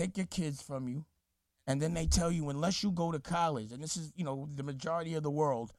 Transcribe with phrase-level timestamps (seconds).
[0.00, 1.04] take your kids from you,
[1.66, 4.48] and then they tell you unless you go to college, and this is you know
[4.54, 5.72] the majority of the world,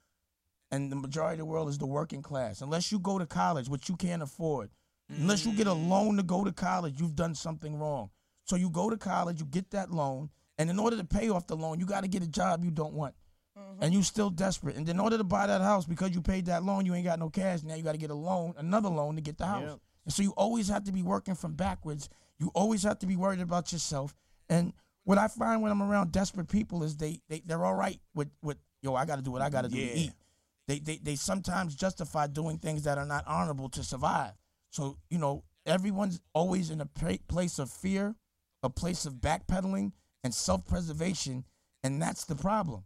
[0.71, 2.61] and the majority of the world is the working class.
[2.61, 4.69] Unless you go to college, which you can't afford,
[5.09, 5.89] unless you get a mm.
[5.89, 8.09] loan to go to college, you've done something wrong.
[8.45, 11.47] So you go to college, you get that loan, and in order to pay off
[11.47, 13.15] the loan, you got to get a job you don't want.
[13.57, 13.83] Mm-hmm.
[13.83, 14.75] And you still desperate.
[14.77, 17.19] And in order to buy that house, because you paid that loan, you ain't got
[17.19, 17.63] no cash.
[17.63, 19.63] Now you got to get a loan, another loan to get the house.
[19.63, 19.79] Yep.
[20.05, 22.09] And so you always have to be working from backwards.
[22.41, 24.15] You always have to be worried about yourself.
[24.49, 24.73] And
[25.03, 28.29] what I find when I'm around desperate people is they, they they're all right with
[28.41, 30.11] with yo, I got to do what I got to do to eat.
[30.67, 34.31] They, they they sometimes justify doing things that are not honorable to survive.
[34.71, 38.15] So you know everyone's always in a place of fear,
[38.63, 39.91] a place of backpedaling
[40.23, 41.45] and self-preservation,
[41.83, 42.85] and that's the problem.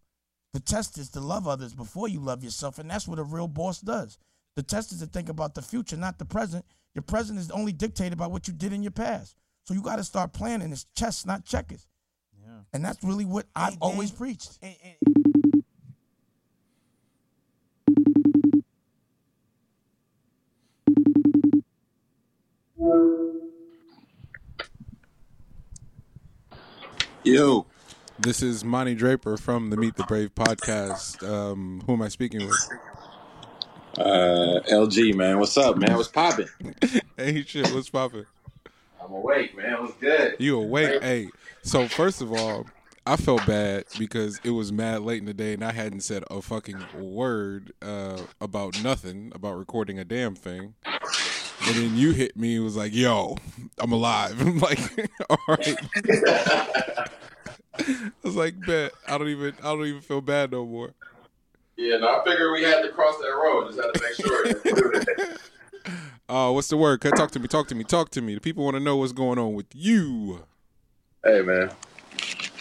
[0.52, 3.48] The test is to love others before you love yourself, and that's what a real
[3.48, 4.18] boss does.
[4.58, 6.66] The test is to think about the future, not the present.
[6.94, 9.36] Your present is only dictated by what you did in your past.
[9.66, 10.72] So you got to start planning.
[10.72, 11.88] It's chess, not checkers.
[12.40, 12.60] Yeah.
[12.74, 14.18] And that's really what I've Hey, always Dan.
[14.18, 14.60] preached.
[14.62, 15.64] And, and,
[27.24, 27.66] Yo,
[28.20, 31.28] This is Monty Draper from the Meet the Brave podcast.
[31.28, 32.70] Um, who am I speaking with?
[33.98, 35.96] uh, LG man, what's up, man?
[35.96, 36.48] What's popping?
[37.18, 38.26] Hey, shit, what's popping?
[39.06, 39.82] I'm awake, man.
[39.82, 40.36] What's good?
[40.40, 41.02] You awake?
[41.02, 41.30] Hey,
[41.62, 42.66] so first of all,
[43.06, 46.24] I felt bad because it was mad late in the day and I hadn't said
[46.32, 50.74] a fucking word uh, about nothing about recording a damn thing.
[51.68, 52.56] And then you hit me.
[52.56, 53.38] and was like, "Yo,
[53.80, 54.80] I'm alive." I'm like,
[55.30, 55.78] "All right."
[57.78, 59.54] I was like, "Bet." I don't even.
[59.60, 60.94] I don't even feel bad no more.
[61.76, 63.68] Yeah, no, I figured we had to cross that road.
[63.68, 65.36] Just had to make sure.
[66.28, 67.02] Uh, what's the word?
[67.02, 67.48] Talk to me.
[67.48, 67.84] Talk to me.
[67.84, 68.34] Talk to me.
[68.34, 70.44] The people want to know what's going on with you.
[71.24, 71.72] hey, man,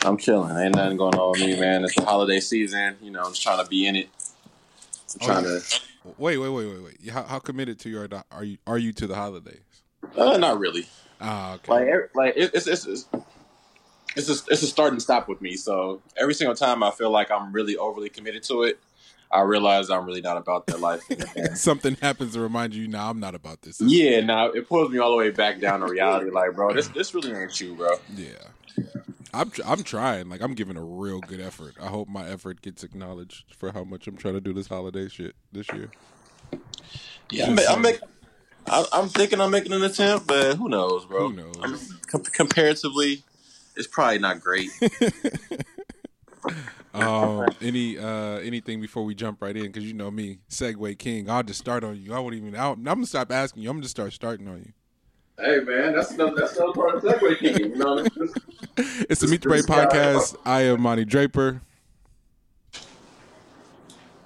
[0.03, 0.55] I'm chilling.
[0.55, 1.83] Ain't nothing going on with me, man.
[1.85, 2.97] It's the holiday season.
[3.01, 4.11] You know, I'm just trying to be in it.
[5.15, 5.63] I'm trying to.
[6.19, 7.11] Wait, wait, wait, wait, wait.
[7.11, 9.83] How, how committed to your are you are you to the holidays?
[10.15, 10.87] Uh, not really.
[11.19, 11.73] Ah, okay.
[11.73, 13.09] Like, like it, it's it's it's.
[14.17, 15.57] It's a, it's a start and stop with me.
[15.57, 18.79] So every single time I feel like I'm really overly committed to it,
[19.31, 21.03] I realize I'm really not about that life.
[21.55, 23.81] Something happens to remind you, nah, I'm not about this.
[23.81, 26.31] Yeah, now it pulls me all the way back down to reality.
[26.31, 27.97] Like, bro, this this really ain't you, bro.
[28.15, 28.29] Yeah.
[29.33, 30.29] I'm I'm trying.
[30.29, 31.75] Like I'm giving a real good effort.
[31.81, 35.09] I hope my effort gets acknowledged for how much I'm trying to do this holiday
[35.09, 35.91] shit this year.
[37.31, 38.01] Yeah, I'm, I'm make,
[38.67, 41.31] I, I'm thinking I'm making an attempt, but who knows, bro?
[41.31, 41.57] Who knows?
[41.63, 43.25] I'm, com- comparatively,
[43.77, 44.71] it's probably not great.
[46.95, 49.65] Um, any uh anything before we jump right in?
[49.65, 51.29] Because you know me, Segue King.
[51.29, 52.15] I'll just start on you.
[52.15, 52.55] I won't even.
[52.57, 53.71] I'll, I'm gonna stop asking you.
[53.71, 54.73] I'm gonna start starting on you.
[55.45, 57.59] hey, man, that's another, that's another part of Segue King.
[57.73, 57.99] You know,
[58.77, 60.37] It's the Meet the Brave podcast.
[60.45, 61.61] I am Monty Draper.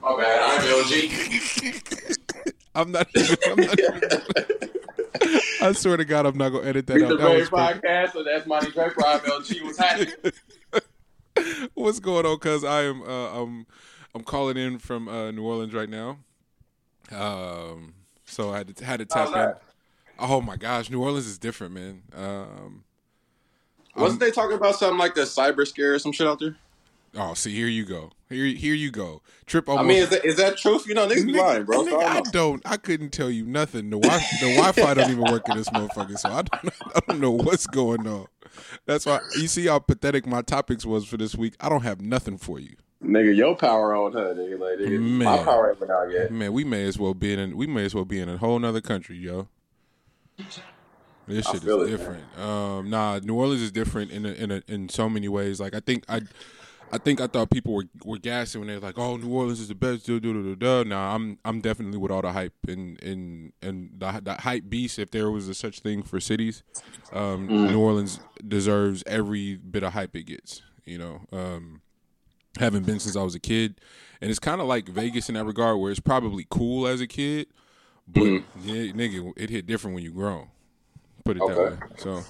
[0.02, 0.60] my bad.
[0.60, 2.16] I'm LG.
[2.74, 3.08] I'm not.
[3.14, 4.22] Even, I'm not even,
[5.60, 7.08] I swear to God, I'm not gonna edit that Meet out.
[7.08, 9.04] the That was podcast, so that's Monty Draper.
[9.06, 9.64] I'm LG.
[9.64, 10.14] What's happening?
[11.74, 12.38] What's going on?
[12.38, 13.66] Cause I am uh, I'm
[14.14, 16.18] I'm calling in from uh, New Orleans right now.
[17.10, 17.94] Um,
[18.24, 19.54] so I had to had to tap in.
[20.18, 22.02] Oh my gosh, New Orleans is different, man.
[22.16, 22.84] Um,
[23.94, 26.56] Wasn't they talking about something like the cyber scare or some shit out there?
[27.16, 28.10] oh, see, here you go.
[28.30, 29.22] Here, here you go.
[29.46, 29.88] Trip I almost.
[29.88, 30.86] mean, is that, is that truth?
[30.86, 31.82] You know, niggas be lying, bro.
[31.82, 32.30] Nigga, I I don't know.
[32.32, 32.62] don't.
[32.66, 33.88] I couldn't tell you nothing.
[33.90, 36.64] The wi the Wi-Fi don't even work in this motherfucker, so I don't.
[36.64, 38.26] Know, I don't know what's going on.
[38.86, 41.54] That's why you see how pathetic my topics was for this week.
[41.60, 44.58] I don't have nothing for you, Nigga, your power on her, nigga.
[44.58, 45.44] Like, nigga, my Man.
[45.44, 46.30] power ain't been out yet.
[46.32, 46.52] man.
[46.52, 47.56] We may as well be in.
[47.56, 49.48] We may as well be in a whole nother country, yo.
[51.26, 52.24] This shit is it, different.
[52.38, 55.60] Um, nah, New Orleans is different in a, in a, in so many ways.
[55.60, 56.22] Like I think I,
[56.90, 59.60] I think I thought people were were gassing when they were like, "Oh, New Orleans
[59.60, 60.82] is the best." Duh, duh, duh, duh, duh.
[60.84, 64.98] Nah, I'm I'm definitely with all the hype and and and the, the hype beast.
[64.98, 66.62] If there was a such thing for cities,
[67.12, 70.62] um, New Orleans deserves every bit of hype it gets.
[70.84, 71.82] You know, um,
[72.58, 73.80] haven't been since I was a kid,
[74.20, 77.06] and it's kind of like Vegas in that regard, where it's probably cool as a
[77.06, 77.48] kid,
[78.06, 78.24] but
[78.62, 80.48] yeah, nigga, it hit different when you grown.
[81.24, 81.76] Put it that way.
[81.98, 82.24] So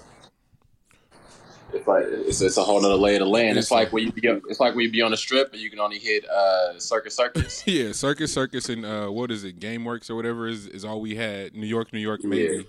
[1.72, 3.58] It's like it's, it's a whole nother lay of the land.
[3.58, 5.68] It's, like when you be it's like when you be on the strip and you
[5.68, 7.62] can only hit uh, Circus Circus.
[7.66, 11.14] yeah, Circus Circus and uh, what is it, GameWorks or whatever is is all we
[11.16, 11.54] had.
[11.54, 12.66] New York, New York, maybe.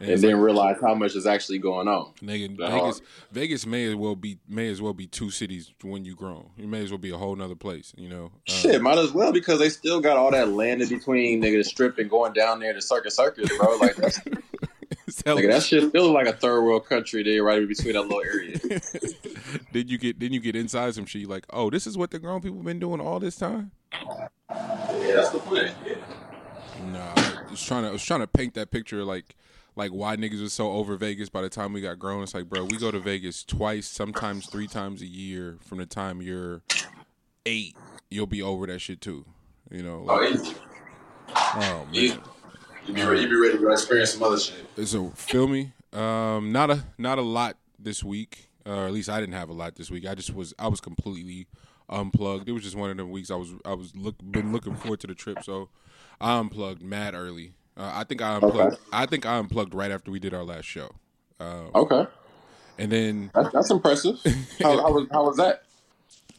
[0.00, 2.12] And and then like, realize how much is actually going on.
[2.22, 3.00] nigga, Vegas,
[3.32, 6.50] Vegas may as well be may as well be two cities when you grown.
[6.56, 7.94] You may as well be a whole nother place.
[7.96, 8.30] You know.
[8.48, 11.56] Uh, Shit, might as well because they still got all that land in between nigga
[11.56, 13.76] the strip and going down there to Circus Circus, bro.
[13.78, 14.20] Like that's
[15.16, 18.02] telling Nigga, that shit feels like a third world country there, right in between that
[18.02, 18.58] little area.
[19.72, 21.28] then you get then you get inside some shit.
[21.28, 23.70] Like, oh, this is what the grown people been doing all this time.
[23.92, 24.28] yeah,
[25.14, 25.74] that's the plan.
[26.92, 29.34] Nah, I was trying to I was trying to paint that picture like
[29.76, 32.22] like why niggas was so over Vegas by the time we got grown.
[32.22, 35.58] It's like, bro, we go to Vegas twice, sometimes three times a year.
[35.60, 36.62] From the time you're
[37.46, 37.76] eight,
[38.10, 39.24] you'll be over that shit too.
[39.70, 40.54] You know, Oh, like, easy.
[41.28, 42.20] oh man.
[42.88, 44.88] You be, re- you be ready to experience some other shit.
[44.88, 45.72] So feel me?
[45.92, 49.52] Um, not a not a lot this week, or at least I didn't have a
[49.52, 50.06] lot this week.
[50.06, 51.46] I just was I was completely
[51.90, 52.48] unplugged.
[52.48, 55.00] It was just one of them weeks I was I was look been looking forward
[55.00, 55.68] to the trip, so
[56.18, 57.52] I unplugged mad early.
[57.76, 58.78] Uh, I think I unplugged.
[58.90, 60.90] I think I unplugged right after we did our last show,
[61.40, 62.06] Okay,
[62.78, 64.18] and then that's, that's impressive.
[64.62, 65.62] How, how was how was that?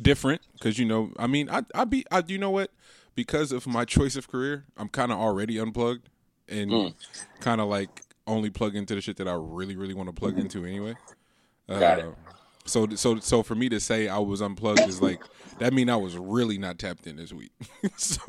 [0.02, 2.72] different because you know I mean I I be I you know what
[3.16, 6.10] because of my choice of career I'm kind of already unplugged
[6.50, 6.94] and
[7.40, 10.38] kind of like only plug into the shit that I really really want to plug
[10.38, 10.96] into anyway.
[11.68, 12.06] Got it.
[12.06, 12.12] Uh,
[12.66, 15.22] So so so for me to say I was unplugged is like
[15.60, 17.52] that mean I was really not tapped in this week.
[17.98, 18.22] so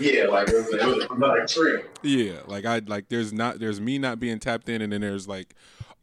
[0.00, 1.80] Yeah, like it was, it was another extreme.
[2.02, 5.28] yeah, like I like there's not there's me not being tapped in and then there's
[5.28, 5.54] like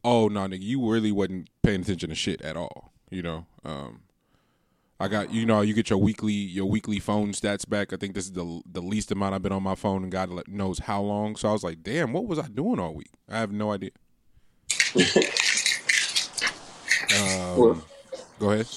[0.05, 3.45] oh no nigga you really wasn't paying attention to shit at all, you know.
[3.65, 4.01] Um
[4.99, 7.93] I got you know you get your weekly your weekly phone stats back.
[7.93, 10.29] I think this is the the least amount I've been on my phone and God
[10.47, 11.35] knows how long.
[11.35, 13.11] So I was like, damn, what was I doing all week?
[13.29, 13.91] I have no idea.
[17.19, 17.83] um,
[18.39, 18.67] go ahead.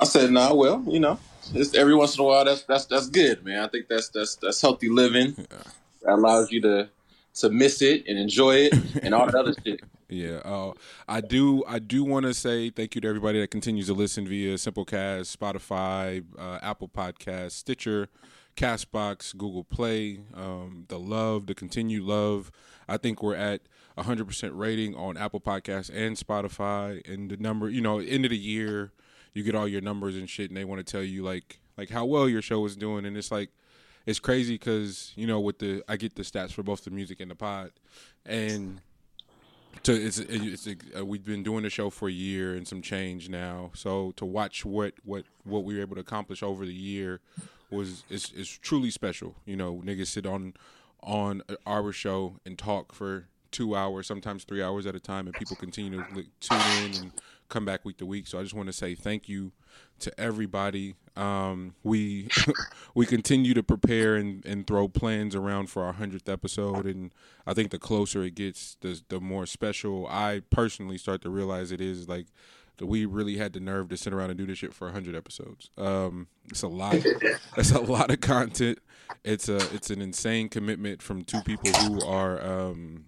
[0.00, 1.18] I said, nah, well, you know,
[1.52, 2.44] it's every once in a while.
[2.44, 3.62] That's that's that's good, man.
[3.62, 5.36] I think that's that's that's healthy living.
[6.02, 6.90] That allows you to
[7.36, 9.80] to miss it and enjoy it and all that other shit.
[10.14, 10.72] Yeah, uh,
[11.08, 11.64] I do.
[11.66, 15.36] I do want to say thank you to everybody that continues to listen via Simplecast,
[15.36, 18.08] Spotify, uh, Apple Podcasts, Stitcher,
[18.56, 20.20] Castbox, Google Play.
[20.34, 22.50] Um, the love, the continued love.
[22.88, 23.62] I think we're at
[23.98, 27.06] 100% rating on Apple Podcasts and Spotify.
[27.10, 28.92] And the number, you know, end of the year,
[29.32, 31.90] you get all your numbers and shit, and they want to tell you like like
[31.90, 33.50] how well your show is doing, and it's like
[34.06, 37.20] it's crazy because you know with the I get the stats for both the music
[37.20, 37.72] and the pod,
[38.24, 38.80] and
[39.82, 40.66] to it's it's
[40.96, 43.70] uh, we've been doing the show for a year and some change now.
[43.74, 47.20] So to watch what what what we were able to accomplish over the year
[47.70, 49.34] was is is truly special.
[49.44, 50.54] You know, niggas sit on
[51.02, 55.34] on our show and talk for two hours, sometimes three hours at a time, and
[55.34, 57.12] people continue to tune in and
[57.48, 58.26] come back week to week.
[58.26, 59.52] So I just want to say thank you
[60.00, 60.94] to everybody.
[61.16, 62.28] Um, we
[62.94, 67.12] we continue to prepare and, and throw plans around for our hundredth episode, and
[67.46, 71.72] I think the closer it gets, the the more special I personally start to realize
[71.72, 72.08] it is.
[72.08, 72.26] Like
[72.78, 75.14] that we really had the nerve to sit around and do this shit for hundred
[75.14, 75.70] episodes.
[75.78, 76.96] Um, it's a lot.
[77.56, 78.80] That's a lot of content.
[79.22, 83.04] It's a it's an insane commitment from two people who are um,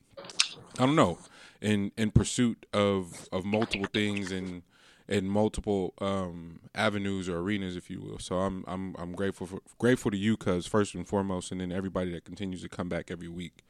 [0.79, 1.19] I don't know
[1.61, 4.63] in in pursuit of of multiple things and
[5.09, 8.19] in multiple um, avenues or arenas, if you will.
[8.19, 11.73] So I'm I'm I'm grateful for grateful to you, cause first and foremost, and then
[11.73, 13.65] everybody that continues to come back every week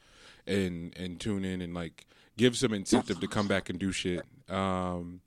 [0.47, 2.07] and and tune in and like
[2.37, 4.25] give some incentive to come back and do shit.
[4.49, 5.21] Um,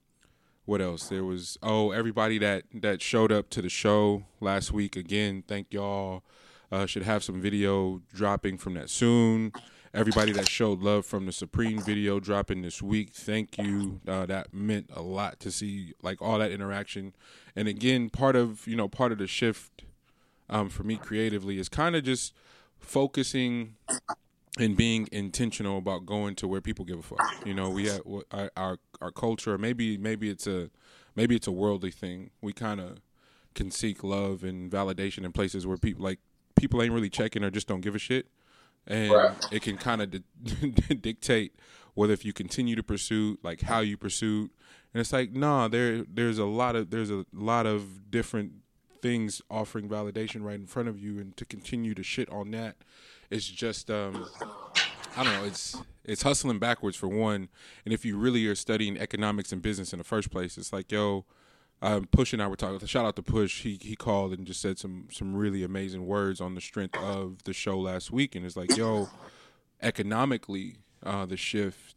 [0.65, 1.09] what else?
[1.09, 5.43] There was oh everybody that that showed up to the show last week again.
[5.47, 6.23] Thank y'all.
[6.71, 9.51] Uh, should have some video dropping from that soon.
[9.93, 13.99] Everybody that showed love from the Supreme video dropping this week, thank you.
[14.07, 17.15] Uh, that meant a lot to see like all that interaction.
[17.55, 19.83] And again, part of you know part of the shift
[20.49, 22.33] um, for me creatively is kind of just
[22.77, 23.75] focusing
[24.59, 27.45] and being intentional about going to where people give a fuck.
[27.45, 29.57] You know, we have our our, our culture.
[29.57, 30.69] Maybe maybe it's a
[31.15, 32.29] maybe it's a worldly thing.
[32.41, 32.99] We kind of
[33.55, 36.19] can seek love and validation in places where people like
[36.55, 38.27] people ain't really checking or just don't give a shit,
[38.89, 39.31] and Right.
[39.51, 40.11] it can kind of
[40.43, 41.53] di- dictate
[41.93, 44.49] whether if you continue to pursue like how you pursue.
[44.93, 48.53] And it's like, nah, there there's a lot of there's a lot of different
[49.01, 52.75] things offering validation right in front of you, and to continue to shit on that,
[53.29, 54.25] it's just um,
[55.15, 55.43] I don't know.
[55.45, 57.49] It's it's hustling backwards for one,
[57.85, 60.91] and if you really are studying economics and business in the first place, it's like
[60.91, 61.25] yo,
[61.81, 62.85] um, Push and I were talking.
[62.87, 63.61] Shout out to Push.
[63.61, 67.43] He he called and just said some some really amazing words on the strength of
[67.43, 69.09] the show last week, and it's like yo,
[69.81, 71.95] economically, uh, the shift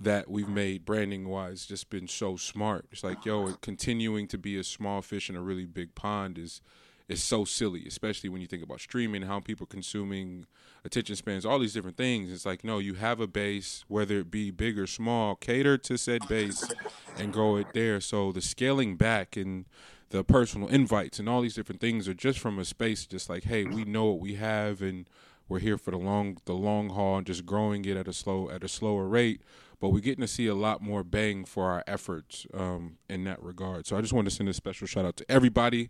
[0.00, 2.86] that we've made branding wise just been so smart.
[2.90, 6.62] It's like yo, continuing to be a small fish in a really big pond is
[7.10, 10.46] is so silly, especially when you think about streaming, how people consuming
[10.84, 12.32] attention spans, all these different things.
[12.32, 15.98] It's like, no, you have a base, whether it be big or small, cater to
[15.98, 16.72] said base
[17.18, 18.00] and grow it there.
[18.00, 19.64] So the scaling back and
[20.10, 23.44] the personal invites and all these different things are just from a space just like,
[23.44, 25.08] hey, we know what we have and
[25.48, 28.48] we're here for the long the long haul and just growing it at a slow
[28.50, 29.42] at a slower rate.
[29.80, 33.42] But we're getting to see a lot more bang for our efforts um, in that
[33.42, 33.86] regard.
[33.86, 35.88] So I just want to send a special shout out to everybody.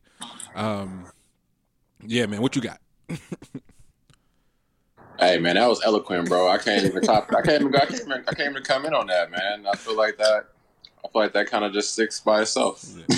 [0.55, 1.07] Um,
[2.07, 2.81] yeah, man, what you got?
[5.21, 6.49] Hey man, that was eloquent, bro.
[6.49, 7.31] I can't even top.
[7.37, 7.77] I can't even.
[7.77, 9.67] I can't even, I can't even on that, man.
[9.71, 10.47] I feel like that.
[11.03, 12.85] I feel like that kind of just sticks by itself.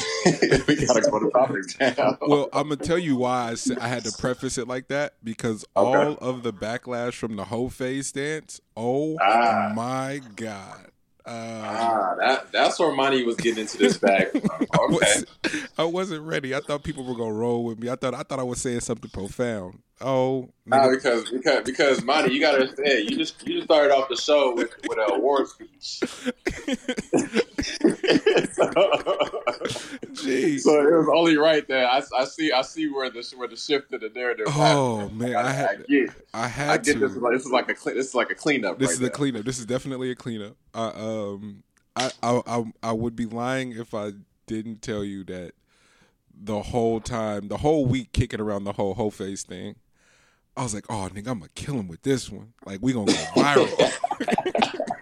[0.71, 2.17] we gotta go to topics now.
[2.21, 5.15] Well, I'm gonna tell you why I, said, I had to preface it like that
[5.25, 5.89] because Okay.
[6.09, 8.61] all of the backlash from the whole phase stance.
[8.77, 9.73] Oh Ah.
[9.75, 10.87] my god!
[11.25, 14.29] Uh, ah, that that's where money was getting into this bag.
[14.35, 14.39] I,
[14.79, 14.95] Okay.
[14.95, 15.25] was,
[15.79, 16.55] I wasn't ready.
[16.55, 17.89] I thought people were gonna roll with me.
[17.91, 19.81] I thought I thought I was saying something profound.
[20.01, 23.09] Oh, Nah, because because because money, you gotta understand.
[23.09, 26.01] You just you just started off the show with with an award speech.
[30.13, 30.59] Gee.
[30.59, 31.87] so it was only right there.
[31.89, 34.47] I, I see I see where the where the shift in the narrative.
[34.49, 35.19] Oh happened.
[35.19, 36.99] man, I, I I had get I I had get to.
[37.01, 37.13] this.
[37.13, 37.97] is like- This is like a clean.
[37.97, 38.79] This is like a cleanup.
[38.79, 39.45] This right is a cleanup.
[39.45, 40.57] This is definitely a cleanup.
[40.75, 41.63] I um
[41.97, 44.13] I, I I I would be lying if I
[44.47, 45.53] didn't tell you that
[46.35, 49.77] the whole time, the whole week kicking around the whole whole face thing,
[50.57, 52.53] I was like, oh nigga, I'm gonna kill him with this one.
[52.67, 54.79] Like we gonna go viral.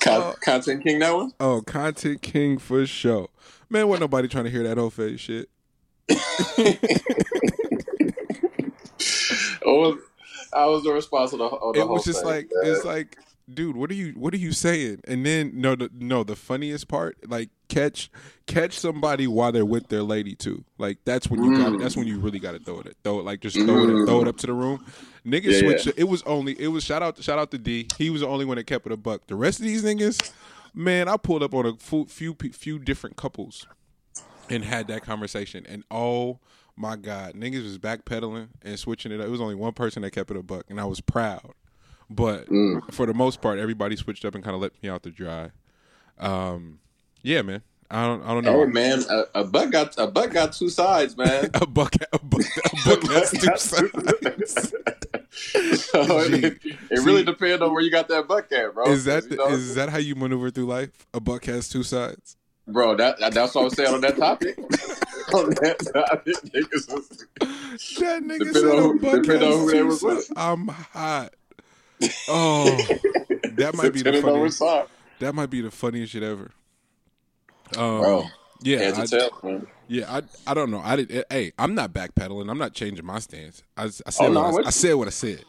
[0.00, 0.98] Con- Uh, content king.
[0.98, 1.32] That one.
[1.40, 3.28] oh, content king for sure.
[3.68, 5.48] Man, wasn't nobody trying to hear that whole face shit.
[9.64, 9.98] Oh,
[10.52, 13.16] I was the response of the, of the it was just like it's like
[13.54, 16.88] dude what are you what are you saying and then no the, no the funniest
[16.88, 18.10] part like catch
[18.46, 21.82] catch somebody while they're with their lady too like that's when you got it Mm.
[21.82, 24.22] that's when you really got to throw it throw it like just throw it throw
[24.22, 24.84] it up to the room
[25.24, 25.92] niggas Yeah, switch yeah.
[25.96, 28.44] it was only it was shout out shout out to D he was the only
[28.44, 30.32] one that kept it a buck the rest of these niggas
[30.74, 33.66] man I pulled up on a few few, few different couples
[34.48, 35.64] and had that conversation.
[35.68, 36.38] And oh
[36.76, 39.26] my God, niggas was backpedaling and switching it up.
[39.26, 41.52] It was only one person that kept it a buck, and I was proud.
[42.10, 42.92] But Mm.
[42.92, 45.50] for the most part, everybody switched up and kind of let me out to dry.
[46.18, 46.80] Um,
[47.22, 47.62] yeah, man.
[47.92, 48.22] I don't.
[48.22, 48.64] I don't know.
[48.66, 51.50] Hey man, a, a buck got a buck got two sides, man.
[51.54, 51.92] a buck.
[52.12, 52.40] A buck.
[52.40, 54.72] A buck has two sides.
[55.90, 58.86] so it, it really depends on where you got that buck at, bro.
[58.88, 59.48] Is that You know?
[59.48, 60.90] is that how you maneuver through life?
[61.14, 62.36] A buck has two sides.
[62.68, 62.94] bro?
[62.96, 64.56] That, that- that's what I was saying on that topic.
[65.34, 67.26] on that topic, niggas was-
[67.98, 70.32] That nigga said on a buck has two sides.
[70.36, 71.34] I'm hot.
[72.28, 72.86] Oh,
[73.56, 74.90] that might be the depending on which funniest.
[75.20, 76.50] That might be the funniest shit ever.
[77.76, 78.26] Um, bro.
[78.62, 79.06] yeah, I,
[79.46, 79.66] man.
[79.88, 80.16] yeah.
[80.16, 80.80] I, I don't know.
[80.82, 81.12] I did.
[81.12, 82.50] eh, Hey, I'm not backpedaling.
[82.50, 83.62] I'm not changing my stance.
[83.76, 85.44] I, I said Oh, no, what I, I said what I said.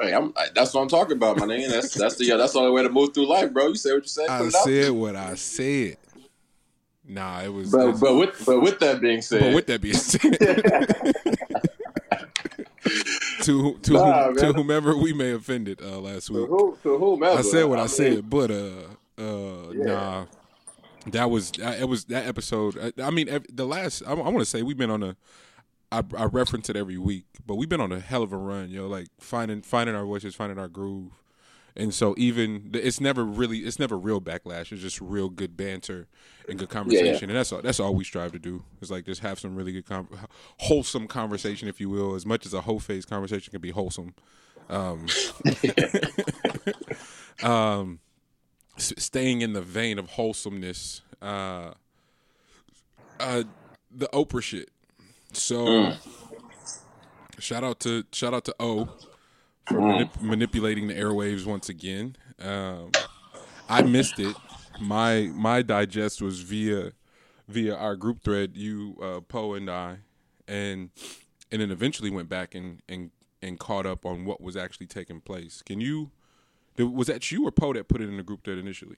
[0.00, 1.70] Hey, I'm, I, that's what I'm talking about, my nigga.
[1.70, 3.68] That's that's the yeah, that's the only way to move through life, bro.
[3.68, 4.26] You say what you say.
[4.28, 5.96] I said what I said.
[7.04, 7.72] Nah, it was.
[7.72, 10.38] But but with but with that being said, but with that being said,
[13.42, 16.78] to to Nah, whom, to whomever we may have offended uh, last to, week, who,
[16.82, 18.30] to whomever, I said what I, mean, said.
[18.30, 18.82] But uh,
[19.18, 19.84] uh, Yeah.
[19.84, 20.26] nah,
[21.06, 22.78] that was that- it was that episode.
[22.98, 25.16] I, I mean, the last I, want to say we've been on a.
[25.90, 28.68] I, I reference it every week, but we've been on a hell of a run,
[28.68, 28.86] yo.
[28.86, 31.12] Like finding finding our voices, finding our groove,
[31.76, 34.72] and so even it's never really it's never real backlash.
[34.72, 36.06] It's just real good banter
[36.48, 38.64] and good conversation, and that's all that's all we strive to do.
[38.80, 40.08] Is like just have some really good con-
[40.58, 42.14] wholesome conversation, if you will.
[42.14, 44.14] As much as a whole face conversation can be wholesome,
[44.68, 45.06] um,
[47.42, 48.00] um,
[48.76, 51.02] staying in the vein of wholesomeness.
[51.22, 51.72] Uh,
[53.20, 53.42] uh,
[53.90, 54.70] the Oprah shit.
[55.32, 55.94] So,
[57.38, 58.88] shout out to shout out to O
[59.68, 62.16] for manip- manipulating the airwaves once again.
[62.40, 62.90] Um,
[63.68, 64.36] I missed it.
[64.80, 66.92] My my digest was via
[67.48, 69.98] via our group thread, you, uh, Poe, and I,
[70.46, 70.90] and
[71.50, 73.10] and then eventually went back and and
[73.42, 75.62] and caught up on what was actually taking place.
[75.62, 76.10] Can you?
[76.78, 78.96] Was that you or Poe that put it in the group thread initially?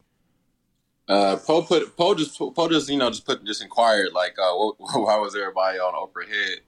[1.09, 4.53] Uh, Poe put Poe just Poe just you know just put just inquired like uh,
[4.53, 6.61] what, why was everybody on Oprah head,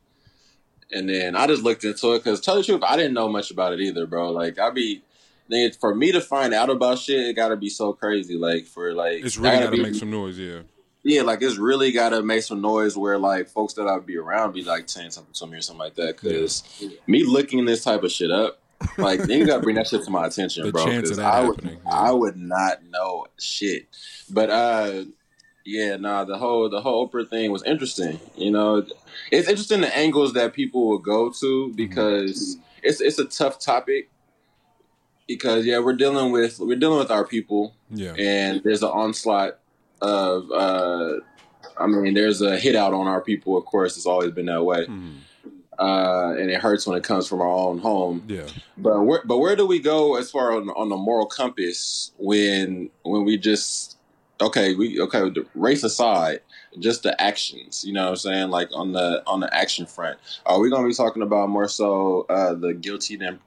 [0.93, 3.51] and then I just looked into it because tell the truth I didn't know much
[3.51, 4.31] about it either, bro.
[4.31, 5.03] Like I be.
[5.51, 8.37] nigga, For me to find out about shit, it gotta be so crazy.
[8.37, 10.61] Like for like, It's really I got to be- make some noise, yeah.
[11.05, 14.17] Yeah, like it's really got to make some noise where like folks that I'd be
[14.17, 16.17] around be like saying something to me or something like that.
[16.21, 16.63] Because
[17.09, 18.61] me looking this type of shit up,
[18.99, 20.85] like then you got to bring that shit to my attention, The bro.
[20.85, 21.71] chance of that I would, yeah.
[21.91, 23.89] I would not know shit.
[24.31, 25.05] But uh,
[25.65, 28.19] yeah, nah, the whole the whole Oprah thing was interesting.
[28.37, 28.85] You know,
[29.31, 31.41] it's interesting the angles that people will go Mm-hmm.
[31.41, 34.09] to because it's it's a tough topic.
[35.29, 38.13] Because yeah, we're dealing with we're dealing with our people, Yeah.
[38.19, 39.59] and there's an onslaught
[40.01, 41.15] of uh
[41.79, 44.65] I mean there's a hit out on our people of course it's always been that
[44.65, 45.19] way Mhm.
[45.79, 48.25] uh, and it hurts when it comes from our own home.
[48.29, 48.47] Yeah.
[48.77, 52.91] But where but where do we go as far on, on the moral compass when
[53.05, 53.92] when we just
[54.43, 56.41] okay we okay the race aside
[56.79, 58.51] just the actions you know what i'm saying?
[58.51, 60.19] Like on the on the action front.
[60.47, 63.41] Are we going to be talking about more so uh the guilty than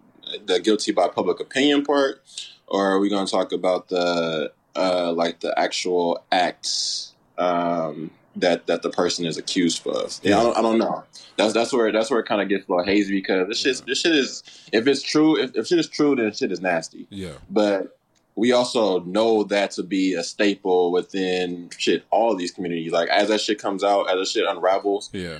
[0.46, 2.22] the guilty by public opinion part?
[2.68, 8.68] Or are we going to talk about the uh like the actual acts um that
[8.68, 10.20] that the person is accused of?
[10.24, 11.04] Yeah, I, don't, I don't know.
[11.38, 13.82] That's that's where that's where it kind of gets a little hazy because this shit
[13.86, 17.08] this shit is if it's true if, if shit is true then shit is nasty.
[17.10, 17.34] Yeah.
[17.50, 17.98] but
[18.36, 22.92] we also know that to be a staple within shit all these communities.
[22.92, 25.40] Like as that shit comes out, as that shit unravels, Yeah.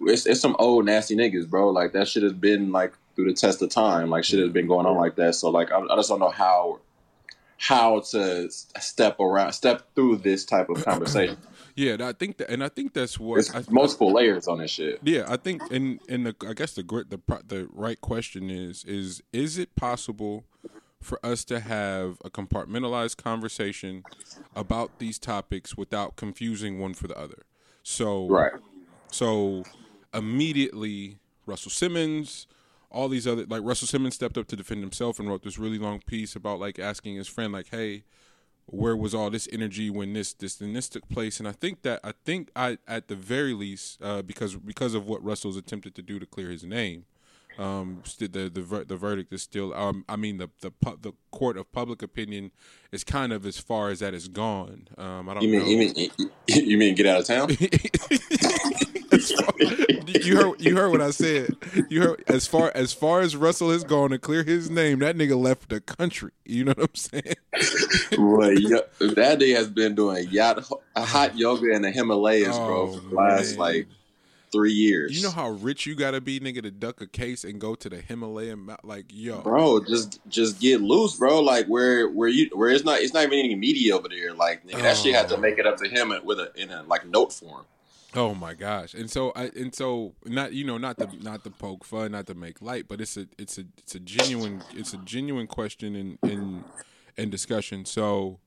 [0.00, 1.70] it's, it's some old nasty niggas, bro.
[1.70, 4.10] Like that shit has been like through the test of time.
[4.10, 5.34] Like shit has been going on like that.
[5.36, 6.80] So like I, I just don't know how
[7.56, 11.36] how to step around, step through this type of conversation.
[11.76, 15.00] Yeah, I think that, and I think that's what I, multiple layers on this shit.
[15.02, 19.24] Yeah, I think, and and the, I guess the the the right question is is
[19.32, 20.44] is it possible
[21.04, 24.04] for us to have a compartmentalized conversation
[24.56, 27.44] about these topics without confusing one for the other?
[27.82, 28.52] So Right.
[29.10, 29.68] So
[30.12, 32.46] immediately, Russell Simmons,
[32.90, 35.78] all these other like Russell Simmons stepped up to defend himself and wrote this really
[35.78, 38.04] long piece about like asking his friend like, "Hey,
[38.66, 41.82] where was all this energy when this this and this took place?" And I think
[41.82, 45.94] that I think I at the very least uh, because because of what Russell's attempted
[45.96, 47.04] to do to clear his name,
[47.58, 49.72] um, st- the the ver- the verdict is still.
[49.74, 52.50] Um, I mean the the pu- the court of public opinion
[52.92, 54.88] is kind of as far as that has gone.
[54.98, 55.66] Um, I don't You mean know.
[55.66, 56.10] you mean
[56.68, 57.50] you mean get out of town?
[60.24, 61.56] You heard you heard what I said.
[61.88, 65.16] You heard as far as far as Russell has gone to clear his name, that
[65.16, 66.32] nigga left the country.
[66.44, 67.34] You know what I'm saying?
[68.16, 68.54] Boy,
[69.00, 70.64] that day has been doing yacht,
[70.96, 73.58] hot yoga in the Himalayas, bro, Oh, for the last man.
[73.58, 73.88] like
[74.54, 75.14] three years.
[75.16, 77.90] You know how rich you gotta be, nigga, to duck a case and go to
[77.90, 78.84] the Himalayan mount?
[78.84, 81.40] Like, yo, bro, just just get loose, bro.
[81.40, 84.32] Like where where you where it's not it's not even any media over there.
[84.32, 85.40] Like nigga, that shit had to Oh.
[85.40, 87.64] make it up to him with a in a like note form.
[88.16, 88.94] Oh my gosh!
[88.94, 92.26] And so I and so not you know not to not to poke fun, not
[92.28, 95.96] to make light, but it's a it's a it's a genuine it's a genuine question
[95.96, 96.64] and and
[97.16, 97.84] and discussion.
[97.84, 98.38] So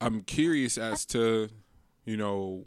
[0.00, 1.48] I'm curious as to
[2.04, 2.66] you know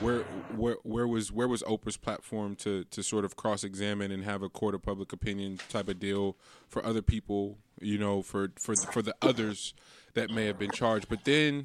[0.00, 0.20] where
[0.56, 4.42] where where was where was Oprah's platform to to sort of cross examine and have
[4.42, 6.36] a court of public opinion type of deal
[6.68, 9.74] for other people, you know, for for for the others
[10.14, 11.64] that may have been charged, but then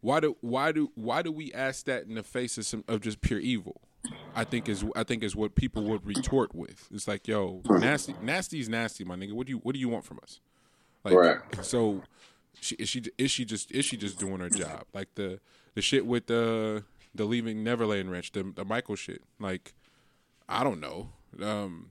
[0.00, 3.00] why do why do why do we ask that in the face of some of
[3.00, 3.80] just pure evil?
[4.34, 6.88] I think is I think is what people would retort with.
[6.92, 9.32] It's like, yo, nasty nasty is nasty, my nigga.
[9.32, 10.40] What do you what do you want from us?
[11.04, 11.38] Like Right.
[11.62, 12.02] so
[12.60, 14.84] she is she is she just is she just doing her job?
[14.92, 15.40] Like the
[15.74, 19.22] the shit with the the leaving Neverland Ranch, the the Michael shit.
[19.38, 19.74] Like
[20.48, 21.10] I don't know.
[21.42, 21.90] Um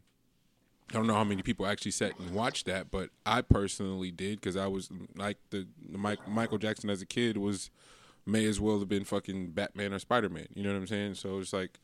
[0.91, 4.39] I don't know how many people actually sat and watched that, but I personally did
[4.39, 7.71] because I was like the, the Mike, Michael Jackson as a kid was
[8.25, 10.47] may as well have been fucking Batman or Spider Man.
[10.53, 11.15] You know what I'm saying?
[11.15, 11.79] So it's like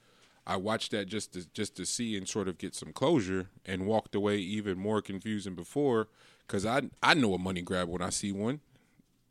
[0.45, 3.85] I watched that just to just to see and sort of get some closure, and
[3.87, 6.07] walked away even more confused than before
[6.47, 8.59] because I I know a money grab when I see one,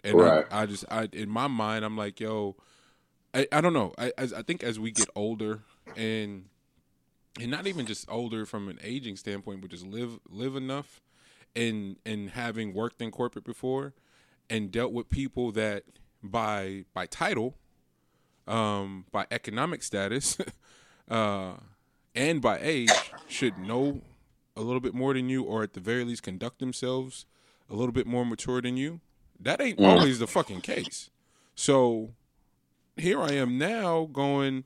[0.04, 0.46] and Right.
[0.50, 2.56] I, I just I in my mind I'm like yo,
[3.34, 3.92] I, I don't know.
[3.98, 5.60] I as I think as we get older
[5.96, 6.46] and
[7.40, 11.00] and not even just older from an aging standpoint, but just live live enough
[11.54, 13.94] and and having worked in corporate before
[14.50, 15.84] and dealt with people that
[16.22, 17.54] by by title,
[18.46, 20.38] um, by economic status,
[21.10, 21.54] uh,
[22.14, 24.02] and by age should know
[24.56, 27.26] a little bit more than you, or at the very least conduct themselves
[27.70, 29.00] a little bit more mature than you.
[29.38, 31.10] That ain't always the fucking case.
[31.54, 32.10] So
[32.98, 34.64] here I am now going.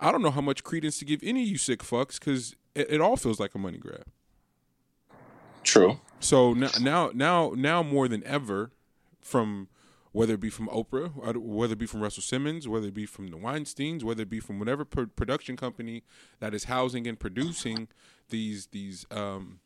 [0.00, 2.90] I don't know how much credence to give any of you sick fucks because it,
[2.90, 4.04] it all feels like a money grab.
[5.64, 6.00] True.
[6.20, 8.70] So now, now, now, now more than ever,
[9.20, 9.68] from
[10.12, 13.28] whether it be from Oprah, whether it be from Russell Simmons, whether it be from
[13.28, 16.02] the Weinstein's, whether it be from whatever pro- production company
[16.40, 17.88] that is housing and producing
[18.30, 19.60] these these um,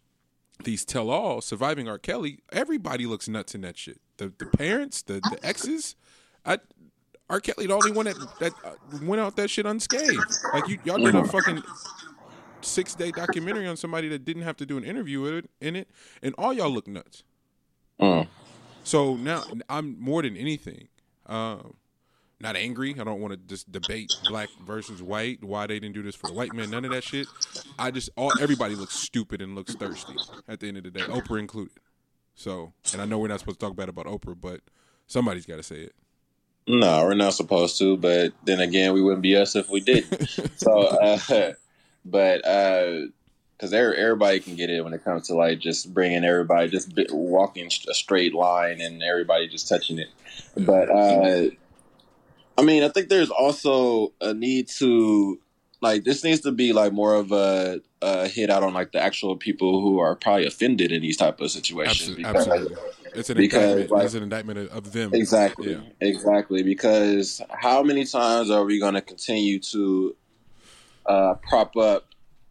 [0.64, 1.98] these tell all surviving R.
[1.98, 4.01] Kelly, everybody looks nuts in that shit.
[4.16, 5.96] The the parents, the the exes,
[6.44, 6.59] I.
[7.32, 7.40] R.
[7.40, 10.20] Kelly, the only one that that uh, went out that shit unscathed.
[10.52, 11.62] Like you, y'all did a fucking
[12.60, 15.74] six day documentary on somebody that didn't have to do an interview with it, in
[15.74, 15.88] it,
[16.22, 17.24] and all y'all look nuts.
[17.98, 18.28] Mm.
[18.84, 20.88] So now I'm more than anything,
[21.24, 21.74] um,
[22.38, 22.94] not angry.
[23.00, 25.42] I don't want to just debate black versus white.
[25.42, 26.70] Why they didn't do this for the white man?
[26.70, 27.28] None of that shit.
[27.78, 30.16] I just all everybody looks stupid and looks thirsty
[30.46, 31.78] at the end of the day, Oprah included.
[32.34, 34.60] So, and I know we're not supposed to talk bad about Oprah, but
[35.06, 35.94] somebody's got to say it.
[36.66, 40.29] No, we're not supposed to, but then again, we wouldn't be us if we didn't.
[40.57, 41.53] so, uh,
[42.05, 43.07] but uh
[43.57, 47.68] because everybody can get it when it comes to like just bringing everybody just walking
[47.88, 50.09] a straight line and everybody just touching it.
[50.57, 51.51] But uh
[52.59, 55.38] I mean, I think there's also a need to
[55.81, 59.01] like this needs to be like more of a, a hit out on like the
[59.01, 62.16] actual people who are probably offended in these type of situations.
[62.18, 62.25] Absolutely.
[62.25, 63.01] Because, Absolutely.
[63.14, 63.90] It's an because, indictment.
[63.90, 65.11] Like, it's an indictment of them.
[65.14, 65.72] Exactly.
[65.72, 65.81] Yeah.
[66.01, 66.62] Exactly.
[66.62, 70.16] Because how many times are we going to continue to
[71.07, 72.07] uh, prop up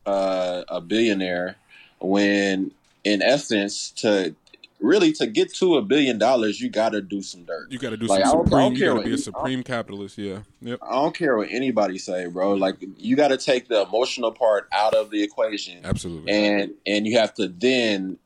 [0.05, 1.55] uh, a billionaire
[1.99, 2.71] when,
[3.03, 4.35] in essence, to
[4.81, 7.71] really to get to a billion dollars, you got to do some dirt.
[7.71, 8.73] You got to do like, some supreme.
[8.73, 10.17] You got to be a supreme capitalist.
[10.17, 10.39] Yeah.
[10.61, 10.79] Yep.
[10.81, 12.55] I don't care what anybody say, bro.
[12.55, 15.81] Like you got to take the emotional part out of the equation.
[15.83, 16.31] Absolutely.
[16.31, 18.17] And and you have to then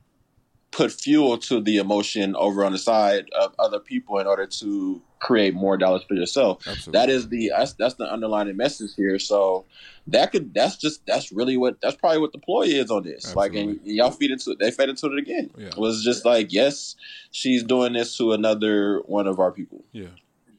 [0.75, 5.01] put fuel to the emotion over on the side of other people in order to
[5.19, 6.67] create more dollars for yourself.
[6.67, 6.91] Absolutely.
[6.91, 9.17] That is the that's, that's the underlying message here.
[9.17, 9.65] So
[10.07, 13.25] that could that's just that's really what that's probably what the ploy is on this.
[13.25, 13.67] Absolutely.
[13.67, 15.49] Like and y'all feed into it, they fed into it again.
[15.57, 15.67] Yeah.
[15.67, 16.97] It was just like, yes,
[17.31, 19.85] she's doing this to another one of our people.
[19.93, 20.09] Yeah.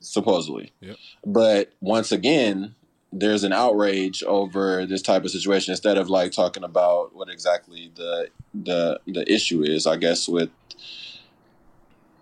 [0.01, 0.73] Supposedly.
[0.81, 0.97] Yep.
[1.27, 2.75] But once again,
[3.19, 7.91] there's an outrage over this type of situation instead of like talking about what exactly
[7.95, 9.87] the the the issue is.
[9.87, 10.51] I guess with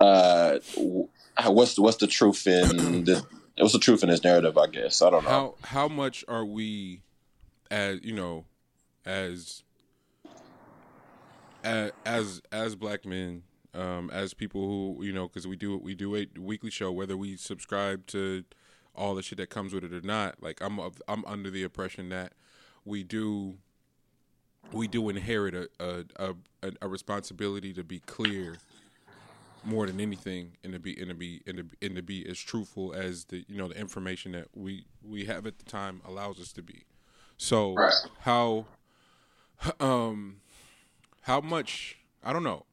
[0.00, 0.58] uh,
[1.46, 3.22] what's the, what's the truth in this?
[3.58, 4.56] What's the truth in this narrative?
[4.56, 5.30] I guess I don't know.
[5.30, 7.02] How how much are we,
[7.70, 8.44] as you know,
[9.04, 9.62] as
[11.64, 13.42] as as, as black men,
[13.74, 17.16] um, as people who you know, because we do we do a weekly show, whether
[17.16, 18.44] we subscribe to
[18.94, 20.42] all the shit that comes with it or not.
[20.42, 20.78] Like I'm
[21.08, 22.32] I'm under the impression that
[22.84, 23.54] we do
[24.72, 28.56] we do inherit a a, a, a responsibility to be clear
[29.64, 32.38] more than anything and to be and to be and to, and to be as
[32.38, 36.40] truthful as the you know the information that we we have at the time allows
[36.40, 36.84] us to be.
[37.36, 37.92] So right.
[38.20, 38.66] how
[39.80, 40.40] um
[41.22, 42.64] how much I don't know.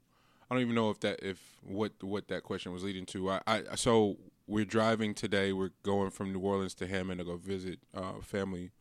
[0.49, 3.31] I don't even know if that if what what that question was leading to.
[3.31, 5.53] I, I so we're driving today.
[5.53, 8.71] We're going from New Orleans to Hammond to go visit uh, family,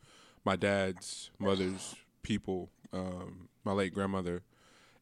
[0.43, 4.43] my dad's mother's people, um, my late grandmother,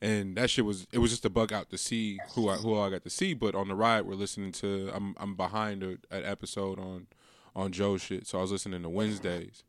[0.02, 2.80] and that shit was it was just a bug out to see who I who
[2.80, 3.34] I got to see.
[3.34, 7.08] But on the ride, we're listening to I'm I'm behind a, an episode on
[7.56, 9.64] on Joe shit, so I was listening to Wednesdays,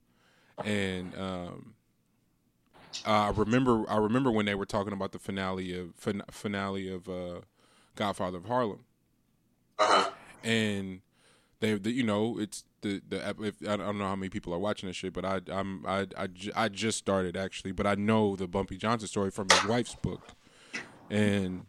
[0.64, 1.74] and um,
[3.06, 7.08] I remember I remember when they were talking about the finale of fin- finale of
[7.08, 7.40] uh,
[7.96, 8.84] Godfather of Harlem.
[9.78, 10.10] Uh-huh
[10.42, 11.00] and
[11.60, 13.34] they, the, you know, it's the the.
[13.40, 16.06] If, I don't know how many people are watching this shit, but I I'm I
[16.16, 19.94] I, I just started actually, but I know the Bumpy Johnson story from his wife's
[19.94, 20.28] book,
[21.10, 21.66] and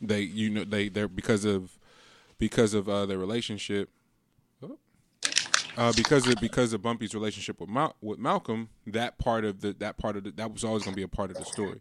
[0.00, 1.78] they you know they they're because of
[2.38, 3.88] because of uh, their relationship.
[5.74, 9.72] Uh, because of because of Bumpy's relationship with Mal- with Malcolm, that part of the
[9.78, 11.80] that part of the, that was always going to be a part of the story,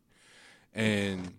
[0.74, 1.34] and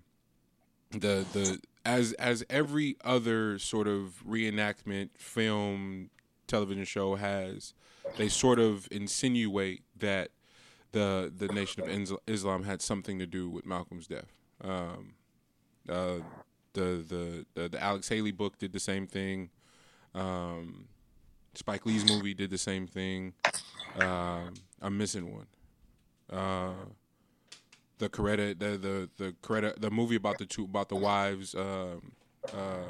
[0.91, 6.11] the the as as every other sort of reenactment film
[6.47, 7.75] television show has
[8.17, 10.31] they sort of insinuate that
[10.93, 14.33] the the nation of Islam had something to do with Malcolm's death.
[14.63, 15.15] Um,
[15.89, 16.19] uh,
[16.75, 19.51] the, the, the the Alex Haley book did the same thing.
[20.15, 20.89] Um,
[21.55, 23.35] Spike Lee's movie did the same thing.
[23.99, 24.49] Uh,
[24.81, 25.47] I'm missing one.
[26.31, 26.73] Uh,
[28.03, 32.13] the Coretta, the the the Coretta, the movie about the two about the wives, um,
[32.53, 32.83] uh,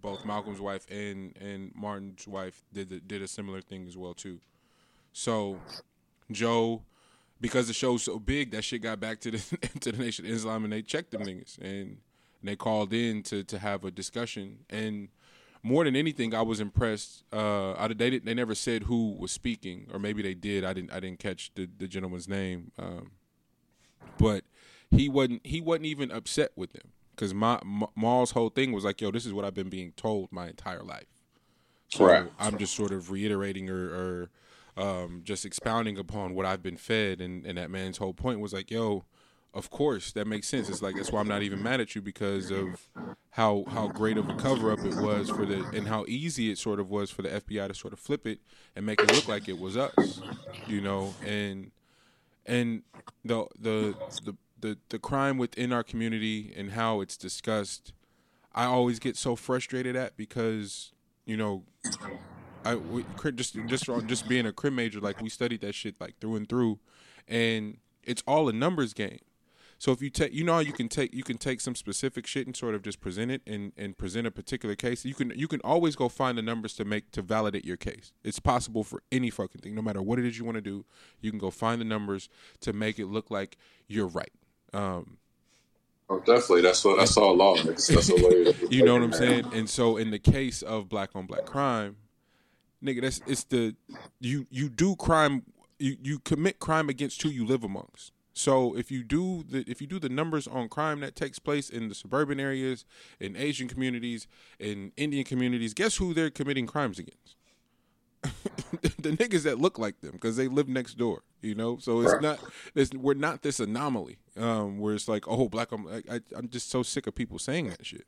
[0.00, 4.12] both Malcolm's wife and and Martin's wife did the, did a similar thing as well
[4.12, 4.40] too.
[5.12, 5.60] So
[6.32, 6.82] Joe,
[7.40, 9.38] because the show's so big, that shit got back to the
[9.80, 11.98] to the Nation of Islam, and they checked them niggas and, and
[12.42, 15.08] they called in to to have a discussion and
[15.62, 17.24] more than anything, I was impressed.
[17.32, 20.64] Uh, I, they they never said who was speaking, or maybe they did.
[20.64, 22.70] I didn't I didn't catch the, the gentleman's name.
[22.78, 23.10] Um,
[24.18, 24.44] but
[24.90, 27.60] he wasn't he wasn't even upset with them because my
[27.94, 30.82] Mal's whole thing was like, "Yo, this is what I've been being told my entire
[30.82, 31.06] life."
[31.88, 32.30] So right.
[32.38, 34.28] I'm just sort of reiterating or,
[34.76, 38.40] or um, just expounding upon what I've been fed, and, and that man's whole point
[38.40, 39.04] was like, "Yo,
[39.56, 40.68] of course that makes sense.
[40.68, 42.88] It's like that's why I'm not even mad at you because of
[43.30, 46.58] how how great of a cover up it was for the and how easy it
[46.58, 48.38] sort of was for the FBI to sort of flip it
[48.76, 50.20] and make it look like it was us,
[50.66, 51.70] you know, and
[52.44, 52.82] and
[53.24, 53.94] the the
[54.24, 54.36] the
[54.66, 57.92] the the crime within our community and how it's discussed,
[58.54, 60.92] I always get so frustrated at because
[61.24, 61.64] you know,
[62.64, 66.18] I we, just just just being a crim major, like we studied that shit like
[66.20, 66.78] through and through,
[67.28, 69.20] and it's all a numbers game.
[69.78, 72.46] So if you take, you know, you can take you can take some specific shit
[72.46, 75.04] and sort of just present it and and present a particular case.
[75.04, 78.12] You can you can always go find the numbers to make to validate your case.
[78.24, 80.84] It's possible for any fucking thing, no matter what it is you want to do.
[81.20, 82.28] You can go find the numbers
[82.60, 84.32] to make it look like you're right.
[84.72, 85.18] Um,
[86.08, 86.62] Oh, definitely.
[86.62, 87.56] That's what that's all law.
[87.56, 88.54] That's, that's a way.
[88.70, 89.50] you know what I'm saying?
[89.52, 91.96] And so in the case of black on black crime,
[92.82, 93.74] nigga, that's it's the
[94.20, 95.42] you you do crime
[95.78, 98.12] you you commit crime against who you live amongst.
[98.34, 101.68] So if you do the if you do the numbers on crime that takes place
[101.68, 102.84] in the suburban areas,
[103.18, 104.28] in Asian communities,
[104.60, 107.34] in Indian communities, guess who they're committing crimes against?
[108.80, 111.22] the niggas that look like them because they live next door.
[111.42, 112.40] You know, so it's not
[112.74, 115.72] it's, we're not this anomaly um, where it's like oh black.
[115.72, 118.06] I'm I, I'm just so sick of people saying that shit.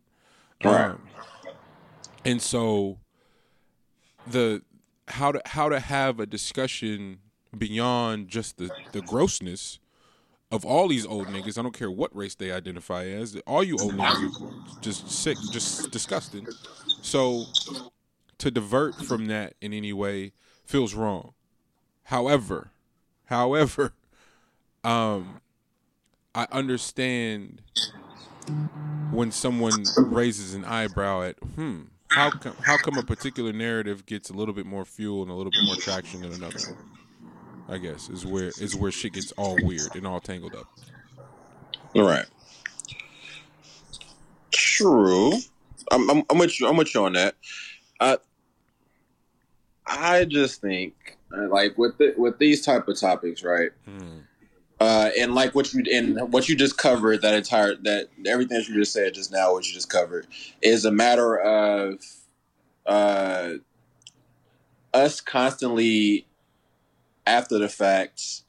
[0.65, 0.91] Right.
[0.91, 1.03] Um,
[2.25, 2.99] and so
[4.27, 4.63] the
[5.09, 7.19] how to how to have a discussion
[7.57, 9.79] beyond just the the grossness
[10.51, 11.59] of all these old niggas.
[11.59, 13.37] I don't care what race they identify as.
[13.47, 16.47] All you old niggas just sick, just disgusting.
[17.03, 17.45] So
[18.39, 20.33] to divert from that in any way
[20.65, 21.35] feels wrong.
[22.05, 22.71] However,
[23.27, 23.93] however,
[24.85, 25.41] um,
[26.35, 27.63] I understand
[29.11, 34.31] when someone raises an eyebrow at hmm how come how come a particular narrative gets
[34.31, 36.69] a little bit more fuel and a little bit more traction than another
[37.69, 40.69] i guess is where is where shit gets all weird and all tangled up
[41.95, 42.27] All right.
[44.53, 45.33] True.
[45.91, 46.69] I'm, I'm, I'm with you.
[46.69, 47.35] I'm with you on that.
[49.89, 53.71] I just think uh, like with the, with these type of topics, right?
[53.85, 54.19] Hmm.
[54.81, 58.69] Uh, and like what you and what you just covered, that entire that everything that
[58.69, 60.27] you just said just now, what you just covered,
[60.63, 62.01] is a matter of
[62.87, 63.55] uh,
[64.95, 66.27] us constantly
[67.27, 68.43] after the fact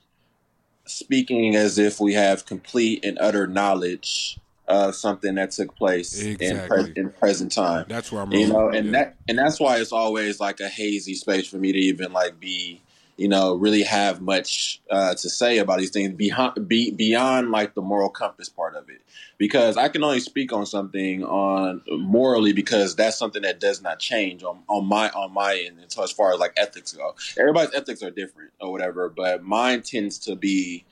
[0.85, 6.67] speaking as if we have complete and utter knowledge of something that took place in,
[6.67, 7.85] pre- in present time.
[7.89, 8.91] That's where i'm you know and yeah.
[8.91, 12.39] that and that's why it's always like a hazy space for me to even like
[12.39, 12.81] be
[13.17, 17.73] you know really have much uh, to say about these things beyond be, beyond like
[17.73, 19.01] the moral compass part of it.
[19.39, 23.99] Because i can only speak on something on morally because that's something that does not
[23.99, 27.15] change on, on my on my end as as far as like ethics go.
[27.39, 30.85] Everybody's ethics are different or whatever but mine tends to be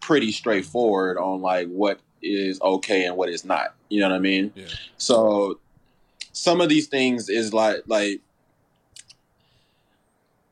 [0.00, 3.74] pretty straightforward on like what is okay and what is not.
[3.88, 4.52] You know what i mean?
[4.54, 4.66] Yeah.
[4.96, 5.58] so
[6.32, 8.20] some of these things is like like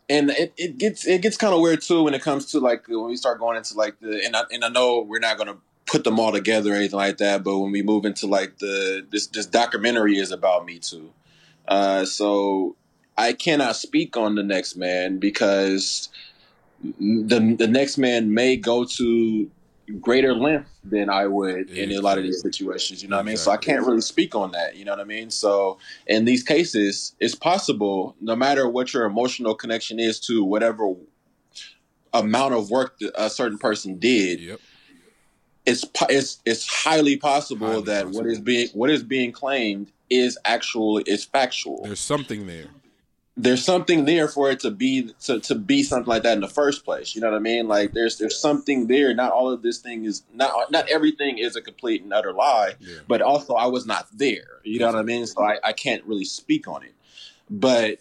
[0.08, 2.86] and it, it gets it gets kind of weird too when it comes to like
[2.88, 5.56] when we start going into like the and I, and I know we're not gonna
[5.86, 9.06] put them all together or anything like that but when we move into like the
[9.10, 11.10] this this documentary is about me too.
[11.66, 12.76] Uh so
[13.16, 16.08] I cannot speak on the next man because
[16.82, 19.50] the the next man may go to
[20.00, 23.02] greater length than I would in a lot of these situations.
[23.02, 23.36] You know what I mean?
[23.36, 24.76] So I can't really speak on that.
[24.76, 25.30] You know what I mean?
[25.30, 30.94] So in these cases, it's possible, no matter what your emotional connection is to whatever
[32.12, 34.60] amount of work that a certain person did, yep
[35.64, 38.30] it's it's it's highly possible Highly that what possible.
[38.30, 42.66] is being what is being claimed is actual is factual there's something there
[43.36, 46.48] there's something there for it to be to, to be something like that in the
[46.48, 47.14] first place.
[47.14, 47.66] You know what I mean?
[47.66, 49.14] Like there's there's something there.
[49.14, 52.74] Not all of this thing is not not everything is a complete and utter lie,
[52.80, 54.60] yeah but also I was not there.
[54.64, 55.26] You know what I mean?
[55.26, 56.94] So I, I can't really speak on it.
[57.48, 57.98] But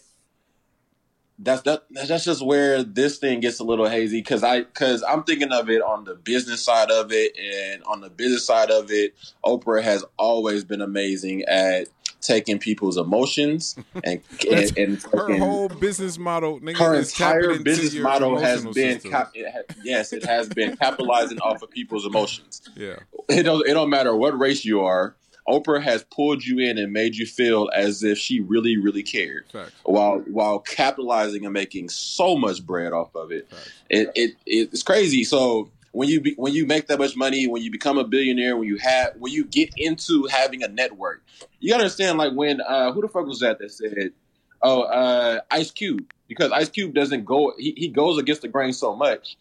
[1.39, 5.23] that's that that's just where this thing gets a little hazy because I because I'm
[5.23, 8.91] thinking of it on the business side of it, and on the business side of
[8.91, 11.87] it, Oprah has always been amazing at
[12.21, 18.39] taking people's emotions and and, and her whole business model nigga, her entire business model
[18.39, 22.61] has been cap- it ha- yes it has been capitalizing off of people's emotions.
[22.75, 22.97] Yeah.
[23.29, 25.15] It don't, it don't matter what race you are
[25.47, 29.45] oprah has pulled you in and made you feel as if she really really cared.
[29.83, 33.47] While while capitalizing and making so much bread off of it
[33.89, 35.23] it, it it's crazy.
[35.23, 38.55] So when you be, when you make that much money, when you become a billionaire,
[38.55, 41.21] when you have when you get into having a network,
[41.59, 42.17] you gotta understand.
[42.17, 44.13] Like when uh, who the fuck was that that said,
[44.61, 48.73] "Oh, uh, Ice Cube," because Ice Cube doesn't go he, he goes against the grain
[48.73, 49.37] so much.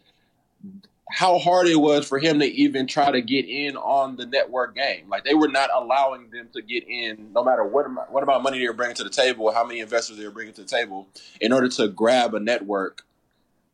[1.13, 4.77] How hard it was for him to even try to get in on the network
[4.77, 5.09] game.
[5.09, 8.45] Like they were not allowing them to get in, no matter what amount, what amount
[8.45, 10.69] money they were bringing to the table, how many investors they were bringing to the
[10.69, 11.09] table,
[11.41, 13.03] in order to grab a network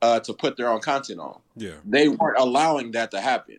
[0.01, 1.39] uh, to put their own content on.
[1.57, 3.59] Yeah They weren't allowing that to happen.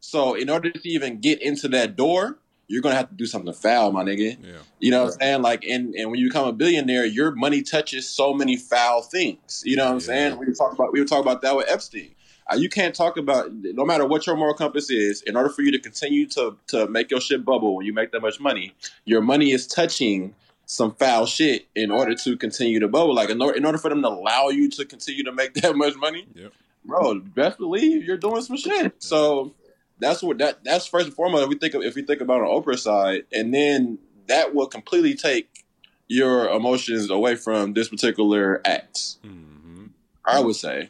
[0.00, 3.52] So in order to even get into that door, you're gonna have to do something
[3.52, 4.36] foul, my nigga.
[4.42, 5.42] yeah You know what I'm saying?
[5.42, 9.62] Like, and, and when you become a billionaire, your money touches so many foul things.
[9.64, 10.06] You know what I'm Yeah.
[10.06, 10.38] saying?
[10.38, 12.10] We were talking about we were talking about that with Epstein.
[12.50, 15.22] Uh, you can't talk about no matter what your moral compass is.
[15.22, 18.12] In order for you to continue to to make your shit bubble when you make
[18.12, 18.74] that much money,
[19.06, 20.34] your money is touching
[20.66, 23.14] some foul shit in order to continue to bubble.
[23.14, 25.74] Like in order, in order for them to allow you to continue to make that
[25.76, 26.52] much money, Yep.
[26.84, 28.94] Bro, best believe you're doing some shit.
[29.02, 29.54] So
[29.98, 31.44] that's what that that's first and foremost.
[31.44, 34.66] If we think of, if we think about on Oprah side, and then that will
[34.66, 35.64] completely take
[36.08, 39.16] your emotions away from this particular act.
[39.22, 39.86] hmm
[40.26, 40.88] I would say,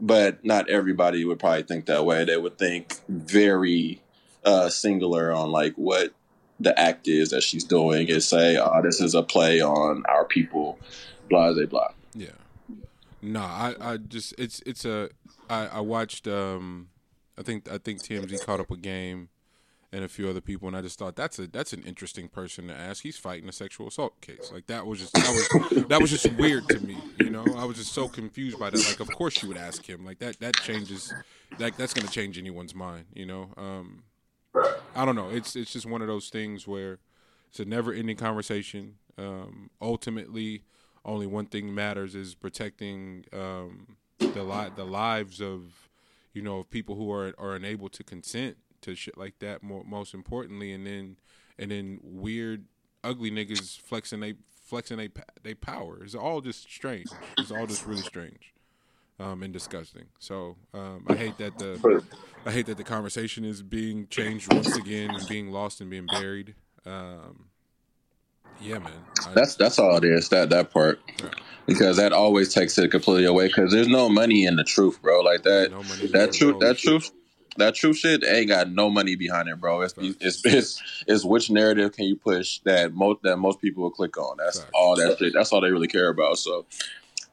[0.00, 2.24] but not everybody would probably think that way.
[2.24, 4.00] They would think very
[4.42, 6.14] uh, singular on like what
[6.60, 10.24] the act is that she's doing and say, "Oh, this is a play on our
[10.24, 10.78] people."
[11.28, 11.88] Blah blah blah.
[12.14, 12.28] Yeah.
[13.24, 15.08] No, I, I just it's it's a
[15.48, 16.88] I, I watched um
[17.38, 19.30] I think I think TMZ caught up a game
[19.92, 22.68] and a few other people and I just thought that's a that's an interesting person
[22.68, 23.02] to ask.
[23.02, 24.50] He's fighting a sexual assault case.
[24.52, 25.28] Like that was just that
[25.70, 27.44] was that was just weird to me, you know?
[27.56, 28.86] I was just so confused by that.
[28.86, 30.04] Like of course you would ask him.
[30.04, 31.12] Like that that changes
[31.58, 33.50] like that's gonna change anyone's mind, you know?
[33.56, 34.02] Um
[34.94, 35.30] I don't know.
[35.30, 36.98] It's it's just one of those things where
[37.48, 38.96] it's a never ending conversation.
[39.16, 40.64] Um, ultimately,
[41.04, 45.88] only one thing matters is protecting um, the li- the lives of
[46.32, 49.62] you know of people who are are unable to consent to shit like that.
[49.62, 51.16] More, most importantly, and then
[51.58, 52.64] and then weird,
[53.02, 55.10] ugly niggas flexing they flexing they
[55.42, 56.02] they power.
[56.02, 57.08] It's all just strange.
[57.38, 58.52] It's all just really strange.
[59.20, 60.06] Um, and disgusting.
[60.18, 62.02] So um, I hate that the
[62.44, 66.06] I hate that the conversation is being changed once again and being lost and being
[66.06, 66.56] buried.
[66.84, 67.50] Um,
[68.60, 68.92] yeah, man.
[69.26, 70.28] I, That's that's all it is.
[70.30, 71.00] That that part.
[71.66, 73.46] Because that always takes it completely away.
[73.46, 75.20] Because there's no money in the truth, bro.
[75.20, 75.70] Like that.
[75.70, 76.60] no money that truth.
[76.60, 77.10] That truth.
[77.56, 79.82] That truth shit ain't got no money behind it, bro.
[79.82, 83.92] It's it's it's, it's which narrative can you push that most that most people will
[83.92, 84.36] click on.
[84.38, 85.32] That's all that shit.
[85.32, 86.36] That's all they really care about.
[86.38, 86.66] So,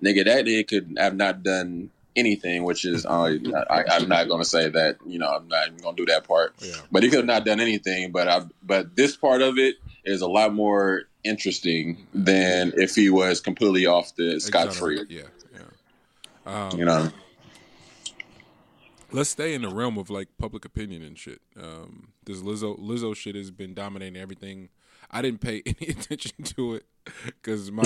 [0.02, 3.38] nigga, that nigga could have not done anything, which is uh,
[3.70, 4.98] I, I'm not gonna say that.
[5.06, 6.56] You know, I'm not gonna do that part.
[6.60, 6.76] Yeah.
[6.92, 8.12] But he could have not done anything.
[8.12, 13.10] But I but this part of it is a lot more interesting than if he
[13.10, 15.04] was completely off the scot free.
[15.10, 16.68] Yeah, yeah.
[16.70, 17.12] Um, You know.
[19.12, 21.42] let's stay in the realm of like public opinion and shit.
[21.62, 24.70] Um, this Lizzo Lizzo shit has been dominating everything.
[25.10, 26.86] I didn't pay any attention to it
[27.26, 27.84] because my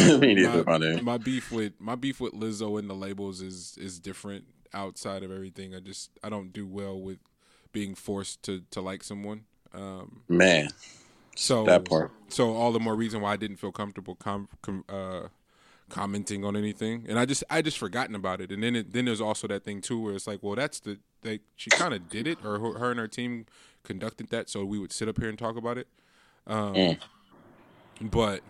[0.65, 5.23] my, my beef with my beef with Lizzo and the labels is is different outside
[5.23, 5.73] of everything.
[5.75, 7.19] I just I don't do well with
[7.71, 9.45] being forced to to like someone.
[9.73, 10.69] Um, Man,
[11.35, 12.11] so that part.
[12.29, 15.27] so all the more reason why I didn't feel comfortable com- com- uh,
[15.89, 18.51] commenting on anything, and I just I just forgotten about it.
[18.51, 20.97] And then it, then there's also that thing too where it's like, well, that's the
[21.21, 23.45] they she kind of did it, or her, her and her team
[23.83, 25.87] conducted that, so we would sit up here and talk about it.
[26.47, 26.99] Um, Mm.
[28.01, 28.41] But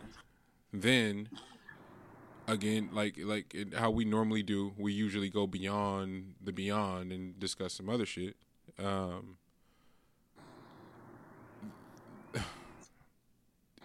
[0.74, 1.30] then
[2.48, 7.40] again, like like it, how we normally do, we usually go beyond the beyond and
[7.40, 8.36] discuss some other shit.
[8.80, 9.38] Um,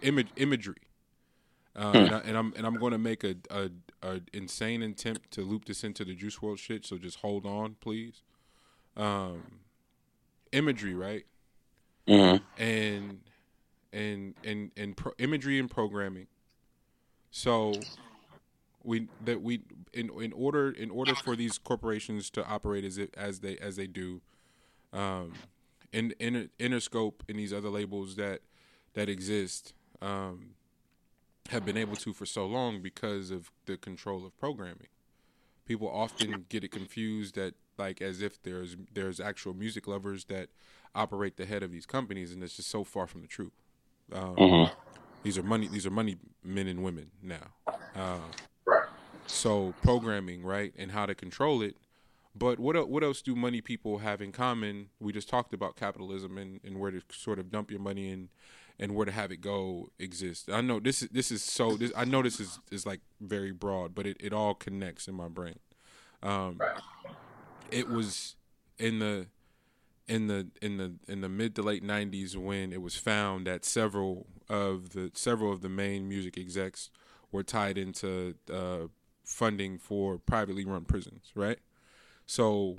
[0.01, 0.75] image imagery.
[1.75, 3.69] Uh, and, I, and I'm and I'm going to make a, a
[4.03, 6.85] a insane attempt to loop this into the Juice WRLD shit.
[6.85, 8.23] So just hold on, please.
[8.97, 9.41] Um,
[10.51, 11.25] imagery, right?
[12.07, 12.41] Mhm.
[12.57, 13.19] And
[13.93, 16.27] and and and pro- imagery and programming.
[17.29, 17.73] So
[18.83, 19.61] we that we
[19.93, 23.77] in in order in order for these corporations to operate as it, as they as
[23.77, 24.19] they do,
[24.91, 25.33] um,
[25.93, 28.41] in in Interscope and these other labels that
[28.93, 30.51] that exist, um,
[31.49, 34.87] have been able to for so long because of the control of programming.
[35.65, 40.49] People often get it confused that like as if there's there's actual music lovers that
[40.93, 43.53] operate the head of these companies, and it's just so far from the truth.
[44.11, 44.75] Um, Mhm.
[45.23, 45.67] These are money.
[45.67, 47.53] These are money men and women now.
[47.95, 48.19] Uh,
[48.65, 48.87] Right.
[49.27, 51.75] so programming, right, and how to control it.
[52.33, 54.89] But what what else do money people have in common?
[54.99, 58.29] We just talked about capitalism and, and where to sort of dump your money in
[58.79, 60.49] and where to have it go exist.
[60.51, 63.51] I know this is this is so this I know this is is like very
[63.51, 65.59] broad, but it, it all connects in my brain.
[66.23, 66.59] Um,
[67.71, 68.35] It was
[68.77, 69.27] in the
[70.07, 73.63] in the in the in the mid to late '90s when it was found that
[73.63, 76.89] several of the several of the main music execs
[77.31, 78.87] were tied into uh,
[79.23, 81.59] funding for privately run prisons, right?
[82.25, 82.77] So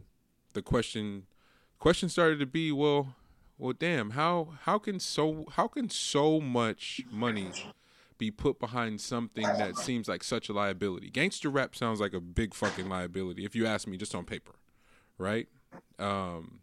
[0.52, 1.24] the question
[1.78, 3.14] question started to be, well,
[3.62, 7.56] well, damn, how how can so how can so much money
[8.18, 11.10] be put behind something that seems like such a liability?
[11.10, 14.54] Gangster rap sounds like a big fucking liability, if you ask me, just on paper,
[15.18, 15.48] right?
[15.98, 16.60] Um,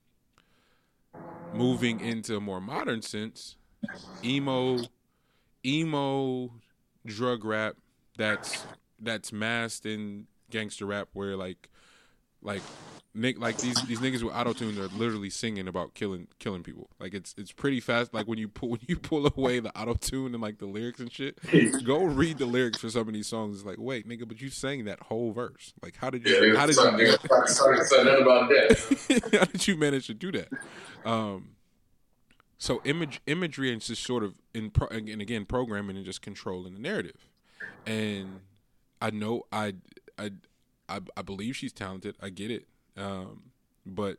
[1.52, 3.58] moving into a more modern sense,
[4.24, 4.90] emo,
[5.66, 6.52] emo
[7.06, 7.78] drug rap
[8.18, 8.68] that's
[9.00, 11.70] that's masked in gangster rap where like
[12.42, 12.64] Like
[13.16, 16.90] Nick, like these these niggas with auto tune are literally singing about killing killing people.
[17.00, 18.14] Like it's it's pretty fast.
[18.14, 21.00] Like when you pull when you pull away the auto tune and like the lyrics
[21.00, 21.40] and shit,
[21.86, 23.58] go read the lyrics for some of these songs.
[23.58, 25.74] It's like, wait, nigga, but you sang that whole verse.
[25.82, 26.84] Like how did you how did you
[28.22, 29.30] about that?
[29.40, 30.50] how did you manage to do that?
[31.04, 31.56] Um,
[32.60, 36.76] so image imagery and just sort of in pro, and again programming and just controlling
[36.76, 37.28] the narrative.
[37.88, 38.42] And
[39.02, 39.74] I know I
[40.20, 40.32] I
[40.88, 42.16] I, I believe she's talented.
[42.22, 42.68] I get it.
[43.00, 43.52] Um,
[43.86, 44.18] but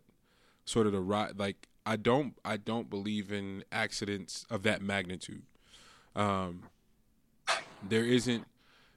[0.65, 5.43] sort of the right like I don't I don't believe in accidents of that magnitude.
[6.15, 6.65] Um,
[7.87, 8.47] there isn't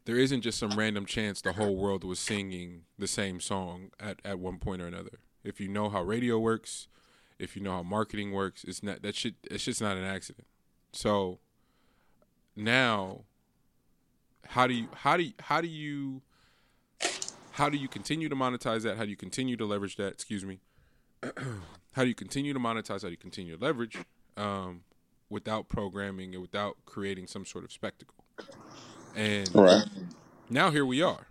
[0.05, 4.19] there isn't just some random chance the whole world was singing the same song at,
[4.25, 5.19] at one point or another.
[5.43, 6.87] If you know how radio works,
[7.39, 9.35] if you know how marketing works, it's not that shit.
[9.49, 10.47] It's just not an accident.
[10.91, 11.39] So
[12.55, 13.21] now,
[14.47, 16.21] how do you how do you, how do you
[17.53, 18.97] how do you continue to monetize that?
[18.97, 20.13] How do you continue to leverage that?
[20.13, 20.59] Excuse me.
[21.93, 23.01] how do you continue to monetize?
[23.01, 23.97] How do you continue to leverage
[24.35, 24.81] um,
[25.29, 28.25] without programming and without creating some sort of spectacle?
[29.13, 29.85] And Right.
[30.49, 31.27] now here we are,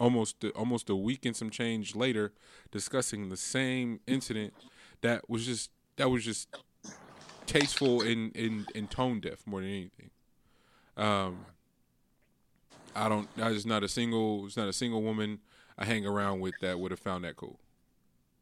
[0.00, 2.32] almost almost a week and some change later,
[2.72, 4.54] discussing the same incident
[5.00, 6.48] that was just that was just
[7.46, 10.10] tasteful in in, in tone deaf more than anything.
[10.96, 11.46] Um,
[12.96, 13.28] I don't.
[13.36, 14.42] There's not a single.
[14.42, 15.40] There's not a single woman
[15.78, 17.58] I hang around with that would have found that cool.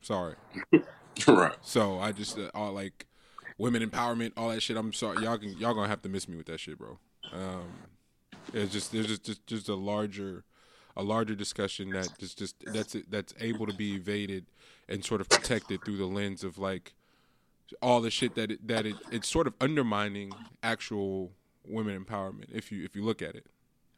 [0.01, 0.35] Sorry.
[1.29, 1.55] Right.
[1.63, 3.07] So I just uh, all like
[3.57, 4.77] women empowerment, all that shit.
[4.77, 6.99] I'm sorry, y'all can y'all gonna have to miss me with that shit, bro.
[7.33, 7.63] Um,
[8.53, 10.43] it's just there's just, just just a larger
[10.97, 14.47] a larger discussion that just just that's that's able to be evaded
[14.89, 16.95] and sort of protected through the lens of like
[17.81, 20.33] all the shit that it, that it it's sort of undermining
[20.63, 21.33] actual
[21.67, 23.47] women empowerment if you if you look at it.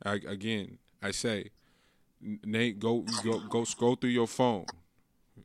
[0.05, 1.51] I, again, I say,
[2.21, 4.67] Nate, go go go scroll through your phone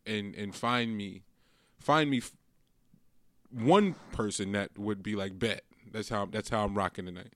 [0.06, 1.24] and and find me
[1.80, 2.22] find me
[3.52, 7.34] one person that would be like bet that's how that's how I'm rocking tonight.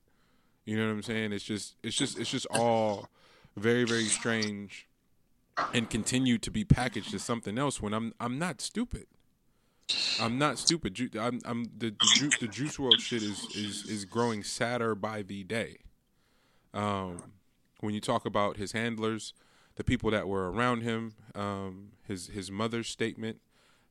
[0.64, 1.32] You know what I'm saying?
[1.32, 3.08] It's just it's just it's just all
[3.56, 4.88] very very strange
[5.72, 9.06] and continue to be packaged as something else when I'm I'm not stupid.
[10.20, 10.98] I'm not stupid.
[11.16, 15.44] I'm I'm the the, the Juice WRLD shit is is is growing sadder by the
[15.44, 15.78] day.
[16.76, 17.32] Um,
[17.80, 19.32] when you talk about his handlers,
[19.76, 23.40] the people that were around him, um, his his mother's statement,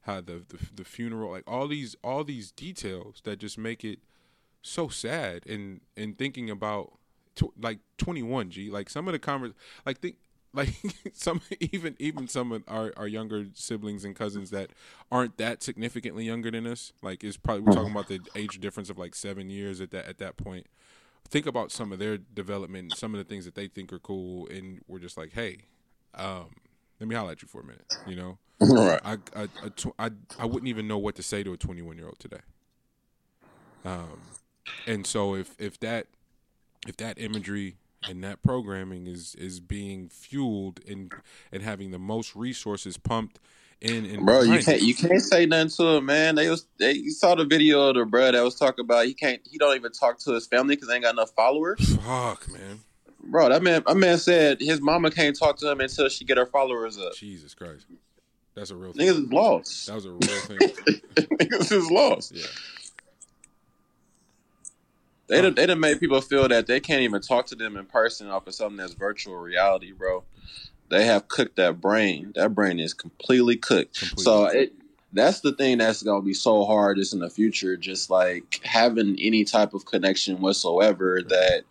[0.01, 3.99] how the, the the funeral, like all these all these details that just make it
[4.61, 5.45] so sad.
[5.47, 6.93] And and thinking about
[7.35, 9.53] tw- like 21 G, like some of the convers,
[9.85, 10.15] like think
[10.55, 10.73] like
[11.11, 14.69] some even even some of our, our younger siblings and cousins that
[15.11, 18.89] aren't that significantly younger than us like is probably we're talking about the age difference
[18.89, 20.65] of like seven years at that at that point
[21.29, 24.47] think about some of their development some of the things that they think are cool
[24.47, 25.57] and we're just like hey
[26.15, 26.55] um
[26.99, 29.01] let me holler at you for a minute you know Right.
[29.03, 31.97] I I, I, tw- I I wouldn't even know what to say to a 21
[31.97, 32.41] year old today.
[33.83, 34.31] Um,
[34.87, 36.07] and so if if that
[36.87, 41.11] if that imagery and that programming is is being fueled and
[41.51, 43.39] and having the most resources pumped
[43.85, 46.35] and Bro, you can't you can't say nothing to him, man.
[46.35, 49.13] They was they you saw the video of the bro that was talking about he
[49.13, 51.95] can't he don't even talk to his family because they ain't got enough followers.
[51.97, 52.79] fuck man,
[53.23, 56.37] Bro, that man that man said his mama can't talk to him until she get
[56.37, 57.13] her followers up.
[57.15, 57.85] Jesus Christ,
[58.55, 59.07] that's a real thing.
[59.07, 59.85] Niggas is lost.
[59.87, 60.59] That was a real thing.
[61.15, 62.31] Niggas is lost.
[62.33, 62.45] Yeah,
[65.27, 67.85] They done, they done made people feel that they can't even talk to them in
[67.85, 70.23] person off of something that's virtual reality, bro.
[70.89, 72.31] They have cooked that brain.
[72.35, 73.99] That brain is completely cooked.
[73.99, 74.23] Completely.
[74.23, 74.73] So it
[75.13, 79.17] that's the thing that's gonna be so hard just in the future, just like having
[79.19, 81.63] any type of connection whatsoever that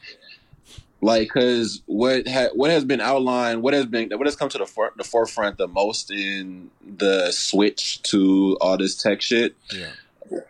[1.00, 4.58] like because what ha- what has been outlined, what has been what has come to
[4.58, 9.90] the for- the forefront the most in the switch to all this tech shit yeah,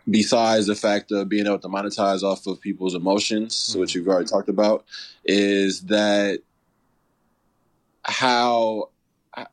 [0.09, 3.79] besides the fact of being able to monetize off of people's emotions, Mhm.
[3.81, 4.85] which you've already talked about,
[5.25, 6.39] is that
[8.05, 8.89] how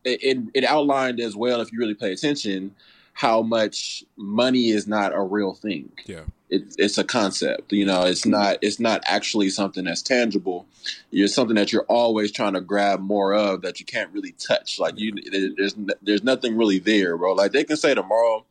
[0.05, 2.75] it, it outlined as well, if you really pay attention,
[3.15, 5.91] how much money is not a real thing.
[6.07, 8.05] yeah, It, it's a concept, you know.
[8.05, 8.59] It's not.
[8.63, 10.67] It's not actually something that's tangible.
[11.11, 14.79] It's something that you're always trying to grab more of that you can't really touch.
[14.79, 15.15] Like you,
[15.57, 17.33] there's there's nothing really there, bro.
[17.33, 18.45] Like they can say tomorrow,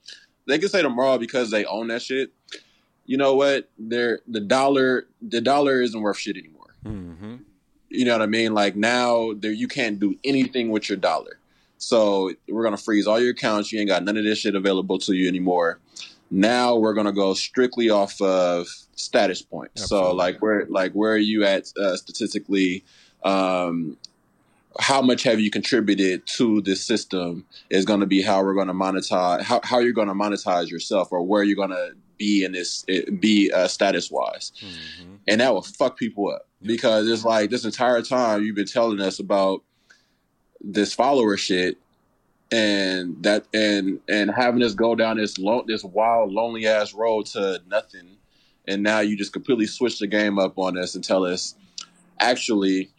[0.47, 2.32] they can say tomorrow because they own that shit.
[3.06, 3.70] You know what?
[3.80, 5.08] They're the dollar.
[5.22, 6.76] The dollar isn't worth shit anymore.
[6.86, 7.36] mm-hmm.
[7.92, 8.54] You know what I mean?
[8.54, 11.39] Like now, there you can't do anything with your dollar.
[11.78, 13.72] So we're gonna freeze all your accounts.
[13.72, 15.80] You ain't got none of this shit available to you anymore.
[16.30, 19.88] Now we're gonna go strictly off of status points.
[19.88, 20.18] So Absolutely.
[20.18, 22.84] like where like where are you at uh, statistically?
[23.24, 23.98] Um,
[24.80, 28.68] how much have you contributed to this system is going to be how we're going
[28.68, 32.44] to monetize how, how you're going to monetize yourself or where you're going to be
[32.44, 32.86] in this
[33.20, 35.16] be uh, status wise mm-hmm.
[35.28, 39.01] and that will fuck people up because it's like this entire time you've been telling
[39.01, 39.64] us about
[40.59, 41.78] this follower shit
[42.51, 47.26] and that and and having us go down this lo- this wild lonely ass road
[47.28, 48.18] to nothing.
[48.68, 51.55] And now you just completely switch the game up on us and tell us
[52.20, 52.91] actually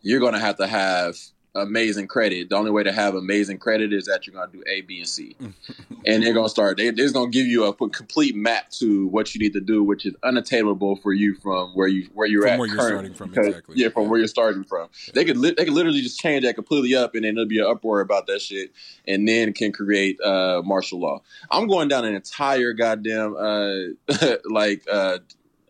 [0.00, 1.16] you're going to have to have
[1.54, 2.48] amazing credit.
[2.48, 4.98] The only way to have amazing credit is that you're going to do A, B,
[4.98, 5.36] and C.
[6.06, 9.06] and they're going to start, they, they're going to give you a complete map to
[9.08, 12.46] what you need to do, which is unattainable for you from where you where you're
[12.46, 12.58] at from at.
[12.58, 13.74] Where you're starting from, exactly.
[13.76, 14.08] Yeah, from yeah.
[14.08, 14.88] where you're starting from.
[15.06, 15.12] Yeah.
[15.14, 17.58] They could li- they could literally just change that completely up, and then there'll be
[17.58, 18.72] an uproar about that shit,
[19.06, 21.22] and then can create uh, martial law.
[21.50, 23.74] I'm going down an entire goddamn uh,
[24.46, 25.18] like uh,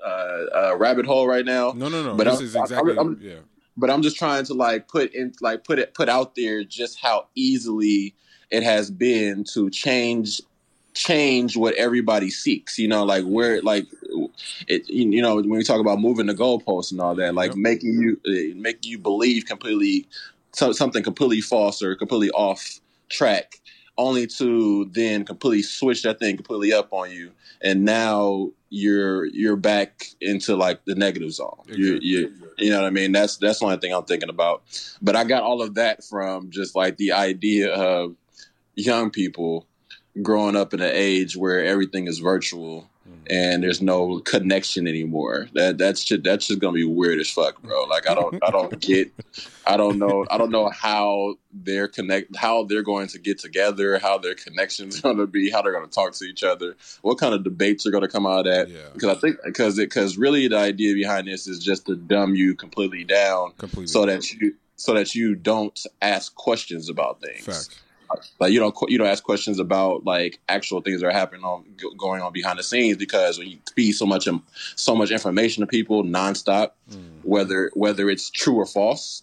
[0.05, 1.72] uh, uh, rabbit hole right now.
[1.72, 2.14] No, no, no.
[2.16, 3.35] But this I'm, is exactly I'm, I'm, yeah
[3.77, 7.01] but I'm just trying to like put in like put it put out there just
[7.01, 8.14] how easily
[8.51, 10.41] it has been to change
[10.95, 13.87] change what everybody seeks you know like where like
[14.68, 17.57] it you know when we talk about moving the goalposts and all that like yep.
[17.57, 20.07] making you uh, make you believe completely
[20.53, 23.61] something completely false or completely off track
[23.97, 27.31] only to then completely switch that thing completely up on you
[27.62, 31.59] and now you're you're back into like the negative zone.
[31.68, 31.85] Exactly.
[31.85, 33.12] You, you you know what I mean?
[33.12, 34.62] That's that's the only thing I'm thinking about.
[35.03, 38.16] But I got all of that from just like the idea of
[38.75, 39.66] young people
[40.23, 42.89] growing up in an age where everything is virtual
[43.28, 45.48] and there's no connection anymore.
[45.54, 47.84] That that's just that's just gonna be weird as fuck, bro.
[47.84, 49.12] Like I don't I don't get
[49.66, 53.98] I don't know I don't know how they're connect how they're going to get together,
[53.98, 57.44] how their connections gonna be, how they're gonna talk to each other, what kind of
[57.44, 58.68] debates are gonna come out of that.
[58.68, 58.88] Yeah.
[58.92, 62.54] Because I think because because really the idea behind this is just to dumb you
[62.54, 67.44] completely down, completely so that you so that you don't ask questions about things.
[67.44, 67.82] Facts
[68.38, 71.64] like you don't you don't ask questions about like actual things that are happening on
[71.96, 74.28] going on behind the scenes because when you feed so much
[74.76, 77.02] so much information to people nonstop, mm.
[77.22, 79.22] whether whether it's true or false,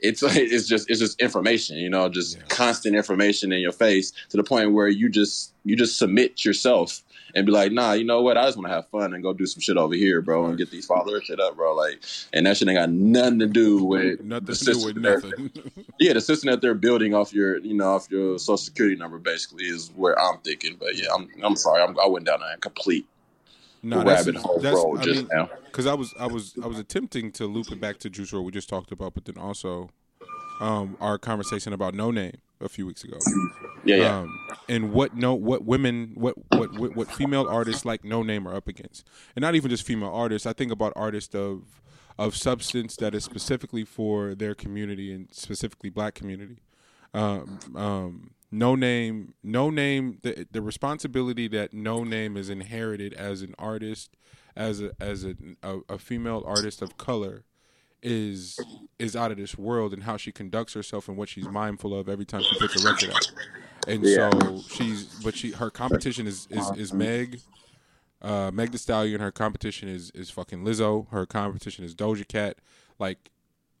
[0.00, 2.42] it's it's just it's just information, you know, just yeah.
[2.48, 7.02] constant information in your face to the point where you just you just submit yourself
[7.36, 8.38] and be like, nah, you know what?
[8.38, 10.56] I just want to have fun and go do some shit over here, bro, and
[10.56, 11.74] get these followers shit up, bro.
[11.74, 14.86] Like, and that shit ain't got nothing to do with nothing the system.
[14.86, 15.50] with nothing.
[16.00, 19.18] yeah, the system that they're building off your, you know, off your social security number,
[19.18, 20.76] basically, is where I'm thinking.
[20.80, 23.06] But yeah, I'm I'm sorry, I'm, i went down a complete
[23.82, 25.50] no, rabbit hole road just mean, now.
[25.66, 28.44] Because I was I was I was attempting to loop it back to Juice WRLD
[28.44, 29.90] we just talked about, but then also
[30.62, 33.18] um, our conversation about Noname a few weeks ago.
[33.84, 34.18] Yeah, yeah.
[34.18, 38.56] Um, and what no what women what, what what what female artists like Noname are
[38.56, 40.44] up against, and not even just female artists.
[40.44, 41.80] I think about artists of
[42.18, 46.62] of substance that is specifically for their community and specifically Black community.
[47.14, 50.18] Um, um, Noname, no name.
[50.22, 54.16] The the responsibility that Noname is inherited as an artist,
[54.56, 57.44] as a as a, a, a female artist of color
[58.06, 58.60] is
[59.00, 62.08] is out of this world and how she conducts herself and what she's mindful of
[62.08, 63.32] every time she puts a record out.
[63.88, 64.30] And yeah.
[64.30, 67.40] so she's but she her competition is is, is Meg.
[68.22, 71.08] Uh, Meg the Stallion, her competition is is fucking Lizzo.
[71.10, 72.58] Her competition is Doja Cat.
[72.98, 73.30] Like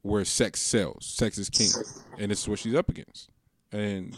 [0.02, 1.70] where sex sells, sex is king,
[2.18, 3.30] and this is what she's up against.
[3.70, 4.16] And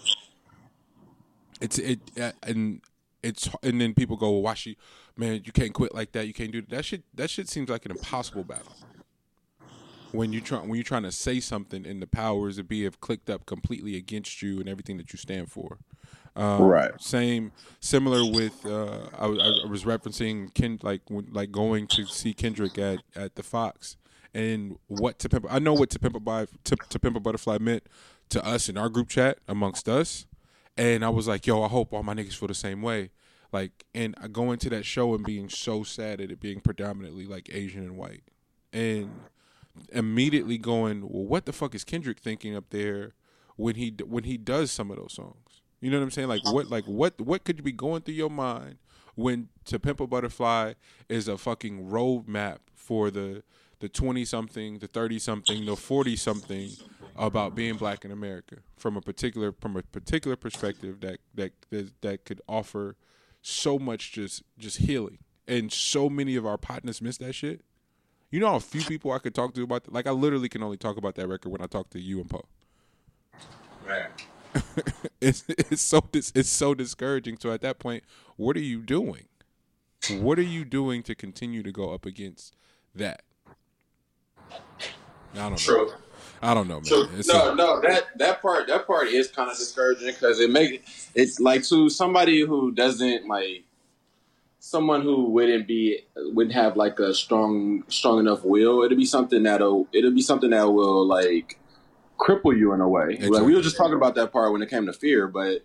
[1.60, 2.80] it's it uh, and
[3.22, 4.78] it's and then people go, well, why she,
[5.16, 6.26] man, you can't quit like that.
[6.26, 6.70] You can't do that.
[6.70, 7.02] That shit.
[7.14, 8.72] That shit seems like an impossible battle
[10.12, 13.00] when you try when you're trying to say something and the powers that be have
[13.00, 15.78] clicked up completely against you and everything that you stand for.
[16.36, 16.92] Um, right.
[17.00, 17.50] Same,
[17.80, 23.00] similar with uh, I, I, was referencing Ken, like like going to see Kendrick at,
[23.16, 23.96] at the Fox
[24.32, 25.46] and what to pimp.
[25.50, 27.84] I know what to pimp by to, to pimp a butterfly meant
[28.28, 30.26] to us in our group chat amongst us,
[30.76, 33.10] and I was like, yo, I hope all my niggas feel the same way.
[33.50, 37.48] Like, and going to that show and being so sad at it being predominantly like
[37.52, 38.22] Asian and white,
[38.72, 39.10] and
[39.92, 43.14] immediately going, well, what the fuck is Kendrick thinking up there
[43.56, 45.62] when he when he does some of those songs?
[45.80, 46.28] You know what I'm saying?
[46.28, 48.78] Like what like what what could be going through your mind
[49.14, 50.74] when To Pimp a Butterfly
[51.08, 53.42] is a fucking roadmap for the
[53.80, 56.70] the 20 something, the 30 something, the 40 something
[57.14, 62.00] about being black in America from a particular from a particular perspective that that that,
[62.00, 62.96] that could offer
[63.42, 65.18] so much just just healing.
[65.46, 67.64] And so many of our partners miss that shit.
[68.30, 69.92] You know how few people I could talk to about that?
[69.92, 72.28] Like I literally can only talk about that record when I talk to you and
[72.28, 72.44] Poe.
[73.86, 74.10] Man.
[75.20, 77.38] it's it's so it's so discouraging.
[77.38, 78.04] So at that point,
[78.36, 79.26] what are you doing?
[80.10, 82.54] What are you doing to continue to go up against
[82.94, 83.22] that?
[85.34, 85.86] I don't True.
[85.86, 85.92] know.
[86.40, 87.08] I don't know, man.
[87.18, 90.50] It's no, a- no, that that part that part is kind of discouraging because it
[90.50, 93.64] makes it's like to somebody who doesn't like
[94.68, 98.82] someone who wouldn't be wouldn't have like a strong strong enough will.
[98.82, 101.58] It'll be something that'll it'll be something that will like
[102.18, 103.16] cripple you in a way.
[103.18, 105.64] Like we were just talking about that part when it came to fear, but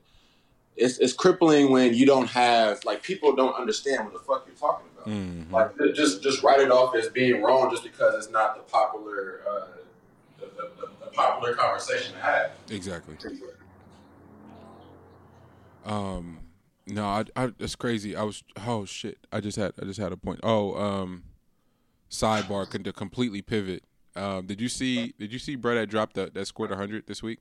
[0.77, 4.55] it's it's crippling when you don't have like people don't understand what the fuck you're
[4.55, 5.07] talking about.
[5.07, 5.51] Mhm.
[5.51, 9.41] Like just just write it off as being wrong just because it's not the popular
[9.47, 9.67] uh,
[10.39, 12.51] the, the, the popular conversation to have.
[12.69, 13.17] Exactly.
[15.85, 16.39] Um,
[16.87, 18.15] no, I, I, that's crazy.
[18.15, 20.39] I was, oh shit, I just had, I just had a point.
[20.43, 21.23] Oh, um,
[22.09, 23.83] sidebar, to completely pivot.
[24.15, 27.23] Um, did you see, did you see Brett that dropped that that scored hundred this
[27.23, 27.39] week?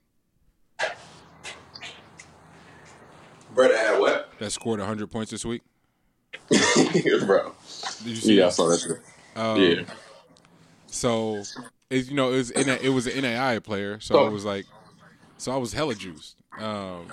[3.54, 4.32] Brett had what?
[4.38, 5.62] That scored hundred points this week.
[6.50, 7.54] Bro.
[7.98, 8.38] Did you see?
[8.38, 8.98] Yeah, I saw that shit.
[9.36, 9.84] Um, Yeah.
[10.86, 11.42] So,
[11.90, 14.26] it, you know, it was in a, it was an NAI player, so Oh.
[14.26, 14.66] it was like,
[15.38, 16.36] so I was hella juiced.
[16.58, 17.06] Um,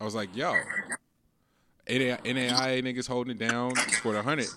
[0.00, 0.54] I was like, yo,
[1.88, 4.50] NAI, NAI niggas holding it down, scored hundred,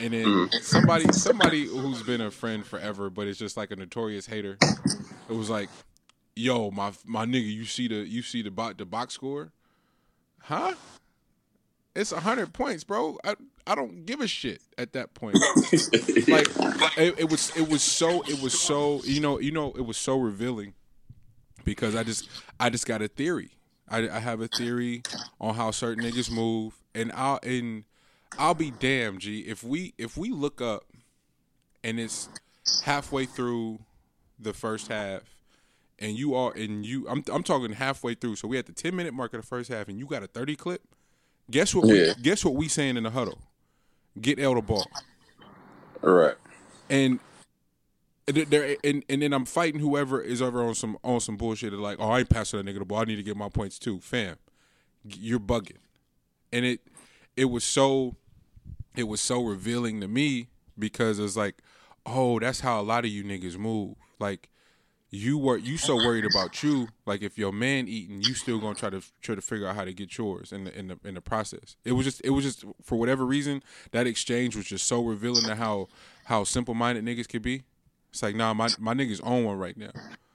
[0.00, 0.62] and then Mm.
[0.62, 4.58] somebody somebody who's been a friend forever, but it's just like a notorious hater.
[5.28, 5.70] It was like,
[6.36, 9.52] yo, my my nigga, you see the you see the bo- the box score,
[10.42, 10.74] huh?
[11.96, 13.18] It's hundred points, bro.
[13.24, 13.34] I
[13.66, 15.38] I don't give a shit at that point
[16.28, 16.48] like
[16.98, 19.96] it, it was it was so it was so you know you know it was
[19.96, 20.74] so revealing
[21.64, 23.50] because I just I just got a theory.
[23.88, 25.02] I, I have a theory
[25.40, 27.84] on how certain niggas move, and I'll and
[28.38, 29.40] I'll be damned, G.
[29.40, 30.84] If we if we look up
[31.82, 32.28] and it's
[32.82, 33.80] halfway through
[34.38, 35.22] the first half,
[35.98, 38.96] and you are and you I'm I'm talking halfway through, so we at the ten
[38.96, 40.82] minute mark of the first half, and you got a thirty clip.
[41.50, 41.86] Guess what?
[41.86, 42.14] Yeah.
[42.16, 43.38] We, guess what we saying in the huddle?
[44.20, 44.86] Get L the ball
[46.02, 46.36] All right.
[46.88, 47.18] and
[48.26, 51.72] th- there and, and then I'm fighting whoever is ever on some on some bullshit
[51.72, 52.98] of like, oh, I ain't passing that nigga the ball.
[52.98, 54.36] I need to get my points too, fam.
[55.04, 55.78] You're bugging,
[56.52, 56.80] and it
[57.36, 58.16] it was so
[58.96, 60.48] it was so revealing to me
[60.78, 61.56] because it's like,
[62.06, 63.96] oh, that's how a lot of you niggas move.
[64.18, 64.48] Like
[65.10, 68.74] you were you so worried about you, like if your man eating, you still gonna
[68.74, 71.14] try to try to figure out how to get yours in the in the in
[71.14, 71.76] the process.
[71.84, 73.62] It was just it was just for whatever reason
[73.92, 75.88] that exchange was just so revealing to how
[76.24, 77.62] how simple minded niggas could be.
[78.14, 79.90] It's like nah, my my niggas on one right now.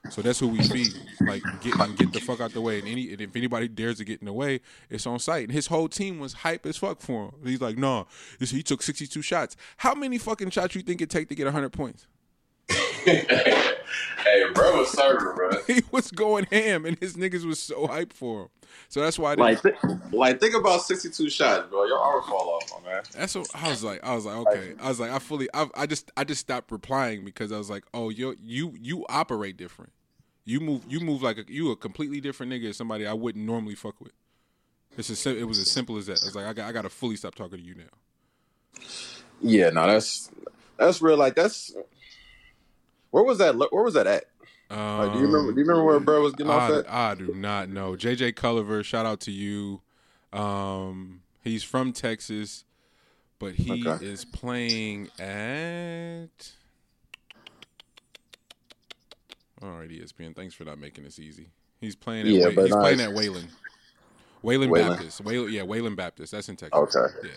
[0.09, 0.91] So that's who we feed.
[1.21, 2.79] Like get get the fuck out the way.
[2.79, 4.59] And any and if anybody dares to get in the way,
[4.89, 5.43] it's on site.
[5.43, 7.31] And his whole team was hype as fuck for him.
[7.45, 8.03] He's like, nah,
[8.37, 9.55] he took sixty two shots.
[9.77, 12.05] How many fucking shots you think it take to get hundred points?
[14.23, 15.51] hey, bro was serving, bro.
[15.67, 18.49] he was going ham, and his niggas was so hyped for him.
[18.87, 21.85] So that's why I didn't, Like, th- like think about sixty-two shots, bro.
[21.85, 23.03] Your arm fall off, my man.
[23.15, 24.03] that's what I was like.
[24.03, 24.73] I was like, okay.
[24.79, 27.69] I was like, I fully, I, I just, I just stopped replying because I was
[27.69, 29.91] like, oh, you, you, you operate different.
[30.45, 32.73] You move, you move like a, you a completely different nigga.
[32.73, 34.13] Somebody I wouldn't normally fuck with.
[34.97, 36.21] It's as, it was as simple as that.
[36.23, 38.83] I was like, I got, I got to fully stop talking to you now.
[39.41, 40.29] Yeah, no, that's
[40.77, 41.17] that's real.
[41.17, 41.73] Like that's
[43.11, 43.55] where was that?
[43.55, 44.25] Where was that at?
[44.71, 45.51] Like, do you remember?
[45.51, 46.91] Do you remember where bro was getting off Um, at?
[46.91, 47.93] I do not know.
[47.95, 49.81] JJ Culver, shout out to you.
[50.31, 52.65] Um, he's from Texas,
[53.39, 54.05] but he Okay.
[54.05, 56.51] is playing at.
[59.61, 60.35] All right, ESPN.
[60.35, 61.47] Thanks for not making this easy.
[61.81, 62.27] He's playing.
[62.27, 63.49] At Yeah, Wa- but he's nah, playing at Wayland.
[64.41, 64.95] Wayland Wayland.
[64.97, 65.21] Baptist.
[65.21, 66.31] Wayland, yeah, Wayland Baptist.
[66.31, 66.95] That's in Texas.
[66.95, 67.13] Okay.
[67.23, 67.31] Yeah.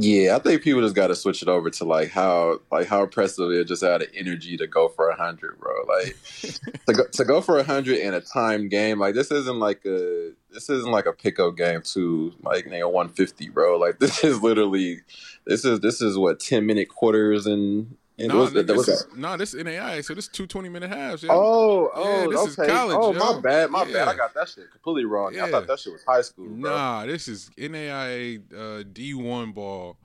[0.00, 3.02] Yeah, I think people just got to switch it over to like how like how
[3.02, 5.72] impressive it is just out of energy to go for a hundred, bro.
[5.88, 6.16] Like
[6.86, 9.84] to go to go for a hundred in a time game, like this isn't like
[9.84, 13.76] a this isn't like a pickup game to like nigga one fifty, bro.
[13.76, 15.00] Like this is literally
[15.46, 19.06] this is this is what ten minute quarters and and No, that, this what's is,
[19.16, 21.22] no, this is NAI, so this is two 20 minute halves.
[21.22, 21.30] Yeah.
[21.32, 23.18] Oh, Yeah, oh, this is college, oh, yo.
[23.18, 23.92] my bad, my Yeah.
[23.92, 24.08] bad.
[24.08, 25.38] I got that shit completely wrong.
[25.38, 26.70] I thought that shit was high school, bro.
[26.70, 29.96] Nah, this is NAIA uh, D1 ball,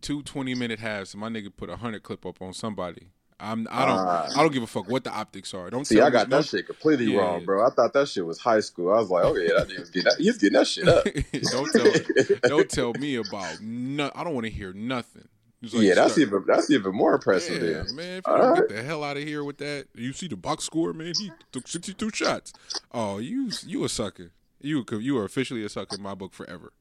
[0.00, 1.14] two 20 minute halves.
[1.14, 3.08] My nigga put a hundred clip up on somebody.
[3.42, 4.28] I'm I don't Ah.
[4.36, 5.70] I don't give a fuck what the optics are.
[5.70, 7.20] Don't See, I got that shit completely Yeah.
[7.20, 7.66] wrong, bro.
[7.66, 8.92] I thought that shit was high school.
[8.92, 11.04] I was like, okay, that nigga's getting that, he's getting that shit up.
[11.50, 14.10] don't tell don't tell me about no.
[14.14, 15.26] I don't want to hear nothing.
[15.62, 17.62] Like yeah, that's even that's even more impressive.
[17.62, 17.94] Yeah, then.
[17.96, 18.18] man.
[18.18, 18.68] If you All don't right.
[18.68, 21.12] get the hell out of here with that, you see the box score, man.
[21.18, 22.54] He took sixty two shots.
[22.92, 24.32] Oh, you you a sucker.
[24.62, 26.72] You you are officially a sucker in my book forever.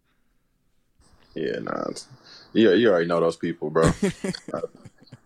[1.36, 1.82] Yeah, nah.
[1.90, 2.08] it's-
[2.54, 3.92] You already know those people, bro.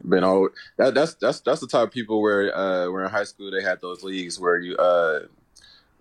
[0.05, 3.23] Been all that that's that's that's the type of people where uh where in high
[3.23, 5.21] school they had those leagues where you uh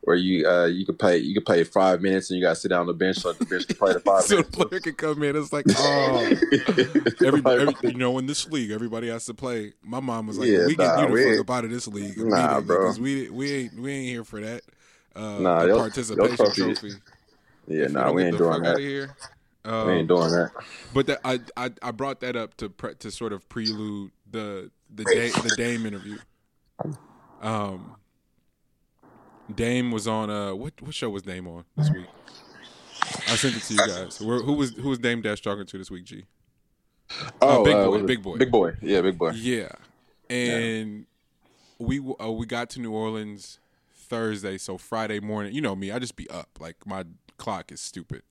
[0.03, 2.69] where you uh you could play you could pay five minutes and you gotta sit
[2.69, 4.95] down on the bench so the bench can play the five so the player can
[4.95, 5.37] come in.
[5.37, 6.29] It's like, oh,
[7.25, 9.75] everybody, every, you know, in this league, everybody has to play.
[9.83, 11.87] My mom was like, Yeah, we get you the we fuck up out of this
[11.89, 12.93] league, Nah, immediately, bro.
[13.01, 14.63] we we ain't we ain't here for that.
[15.15, 16.97] Uh, Nah, the participation trophy-
[17.69, 18.71] yeah, If nah, don't we ain't doing that.
[18.71, 19.17] Out of here.
[19.65, 20.51] Um, we ain't doing that.
[20.93, 24.71] But that, I, I I brought that up to pre, to sort of prelude the
[24.93, 26.19] the day, the Dame interview.
[27.41, 27.97] Um,
[29.53, 32.07] Dame was on uh what what show was Dame on this week?
[33.29, 34.21] I sent it to you guys.
[34.21, 36.05] Where, who was who was Dame Dash talking to this week?
[36.05, 36.25] G.
[37.41, 38.03] Oh, Big uh, Boy?
[38.03, 38.37] Big Boy.
[38.39, 39.31] big boy, yeah, big boy.
[39.31, 39.69] Yeah,
[40.31, 41.07] and
[41.79, 43.59] we uh, we got to New Orleans
[43.95, 45.55] Thursday, so Friday morning.
[45.55, 46.49] You know me, I just be up.
[46.59, 47.05] Like my
[47.37, 48.23] clock is stupid.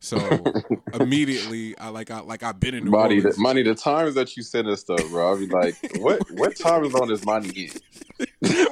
[0.00, 0.18] So
[0.94, 3.38] immediately, I like I like I've been in New Money, the, Orleans.
[3.38, 3.62] money.
[3.62, 5.28] The times that you send us stuff, bro.
[5.30, 6.20] I'll be like, what?
[6.32, 7.70] What time is on this money?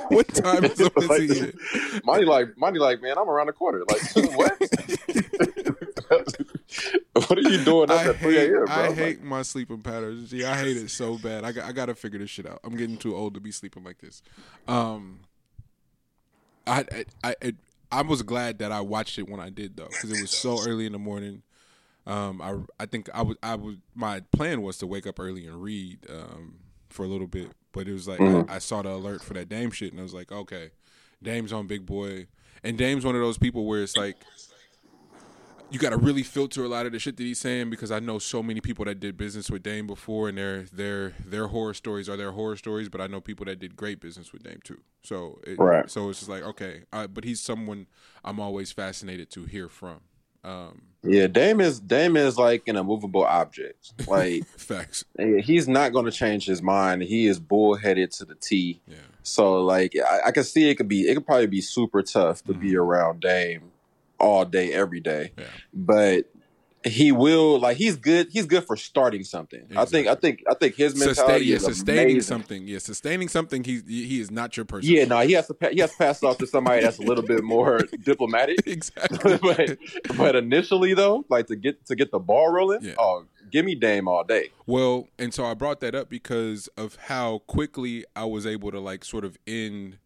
[0.15, 1.53] what time is Like, here?
[2.05, 3.83] Money, like, money, like, man, I'm around the corner.
[3.89, 4.03] Like,
[4.37, 4.59] what?
[7.29, 8.75] what are you doing up I at 3 hate, a.m., bro?
[8.75, 10.31] I Like, hate my sleeping patterns.
[10.31, 11.45] Gee, I hate it so bad.
[11.45, 12.61] I got, I got to figure this shit out.
[12.65, 14.23] I'm getting too old to be sleeping like this.
[14.69, 15.21] Um,
[16.67, 17.57] I, I, I, it,
[17.93, 20.59] I was glad that I watched it when I did though, because it was so
[20.67, 21.43] early in the morning.
[22.07, 23.81] Um, I, I think I would, I would.
[23.95, 26.57] My plan was to wake up early and read, um,
[26.89, 28.51] for a little bit, but it was like Mhm.
[28.51, 30.71] I, I saw the alert for that Dame shit, and I was like, okay,
[31.23, 32.27] Dame's on Big Boy,
[32.65, 34.17] and Dame's one of those people where it's like
[35.69, 37.99] you got to really filter a lot of the shit that he's saying because I
[37.99, 41.75] know so many people that did business with Dame before, and their their their horror
[41.75, 42.89] stories are their horror stories.
[42.89, 44.81] But I know people that did great business with Dame too.
[45.03, 45.91] So it, Right.
[45.91, 47.87] So it's just like okay, uh, but he's someone
[48.25, 50.01] I'm always fascinated to hear from.
[50.47, 53.93] Um, yeah, Dame is Dame is like an immovable object.
[54.07, 55.05] Like, facts.
[55.19, 57.03] he's not going to change his mind.
[57.03, 58.81] He is bullheaded to the T.
[58.87, 58.97] Yeah.
[59.25, 61.09] So, like, I, I can see it could be.
[61.09, 63.73] It could probably be super tough to be around Dame
[64.21, 65.33] all day, every day.
[65.37, 65.45] Yeah.
[65.75, 66.31] But
[66.87, 68.29] he will like he's good.
[68.31, 69.67] He's good for starting something.
[69.77, 70.07] I think.
[70.09, 70.43] I think.
[70.49, 72.21] I think his Sustain, mentality yeah, is sustaining amazing.
[72.23, 72.69] something.
[72.69, 73.65] Yeah, sustaining something.
[73.65, 74.91] He he is not your person.
[74.91, 75.55] Yeah, no, he has to.
[75.55, 78.59] Pa- he has to pass off to somebody that's a little bit more diplomatic.
[78.67, 79.39] exactly.
[79.43, 79.77] but
[80.17, 82.95] but initially though, like to get to get the ball rolling, Yeah.
[82.99, 84.51] oh, give me Dame all day.
[84.67, 88.81] Well, and so I brought that up because of how quickly I was able to
[88.81, 89.99] like sort of end.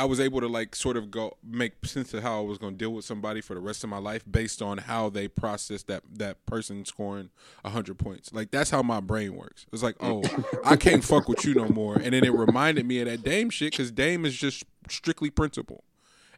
[0.00, 2.72] I was able to like sort of go make sense of how I was going
[2.72, 5.82] to deal with somebody for the rest of my life based on how they process
[5.84, 7.28] that that person scoring
[7.62, 8.32] hundred points.
[8.32, 9.66] Like that's how my brain works.
[9.70, 10.22] It's like, oh,
[10.64, 11.96] I can't fuck with you no more.
[11.96, 15.84] And then it reminded me of that Dame shit because Dame is just strictly principle,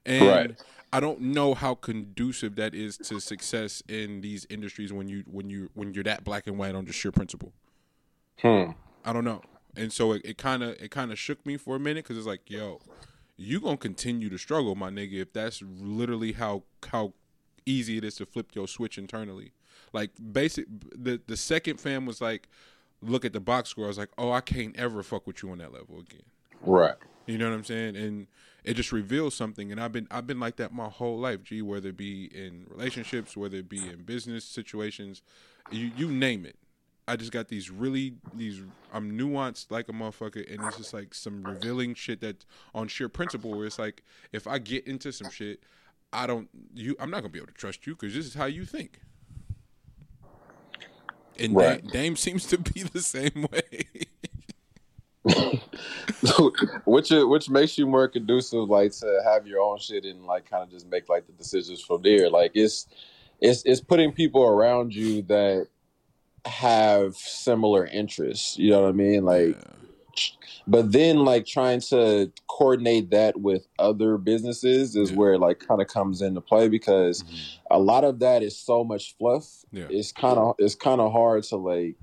[0.04, 0.62] and Right.
[0.92, 5.50] I don't know how conducive that is to success in these industries when you when
[5.50, 7.52] you when you're that black and white on just sheer principle.
[8.40, 8.72] Hmm.
[9.04, 9.42] I don't know,
[9.76, 12.26] and so it kind of it kind of shook me for a minute because it's
[12.26, 12.80] like, yo,
[13.42, 17.12] you gonna continue to struggle, my nigga, if that's literally how how
[17.66, 19.52] easy it is to flip your switch internally.
[19.92, 22.48] Like basic, the the second fam was like,
[23.02, 23.84] look at the box score.
[23.84, 26.22] I was like, oh, I can't ever fuck with you on that level again.
[26.62, 26.96] Right.
[27.26, 27.96] You know what I'm saying?
[27.96, 28.26] And
[28.64, 29.70] it just reveals something.
[29.72, 31.62] And I've been I've been like that my whole life, G.
[31.62, 35.22] Whether it be in relationships, whether it be in business situations,
[35.70, 36.56] you you name it.
[37.08, 41.14] I just got these really these I'm nuanced like a motherfucker, and it's just like
[41.14, 42.44] some revealing shit that
[42.74, 43.50] on sheer principle.
[43.50, 45.60] Where it's like if I get into some shit,
[46.12, 48.44] I don't you I'm not gonna be able to trust you because this is how
[48.44, 49.00] you think.
[51.38, 51.82] And Right.
[51.82, 53.86] Dame, Dame seems to be the same way.
[56.84, 60.62] which which makes you more conducive, like to have your own shit and like kind
[60.62, 62.30] of just make like the decisions from there.
[62.30, 62.86] Like it's
[63.40, 65.68] it's it's putting people around you that
[66.44, 68.58] have similar interests.
[68.58, 69.24] You know what I mean?
[69.24, 69.56] Like,
[70.66, 75.16] but then like trying to coordinate that with other businesses is Yeah.
[75.16, 77.36] where it, like kind of comes into play because mm-hmm.
[77.70, 79.64] a lot of that is so much fluff.
[79.72, 79.86] Yeah.
[79.90, 81.96] It's kind of it's kind of hard to like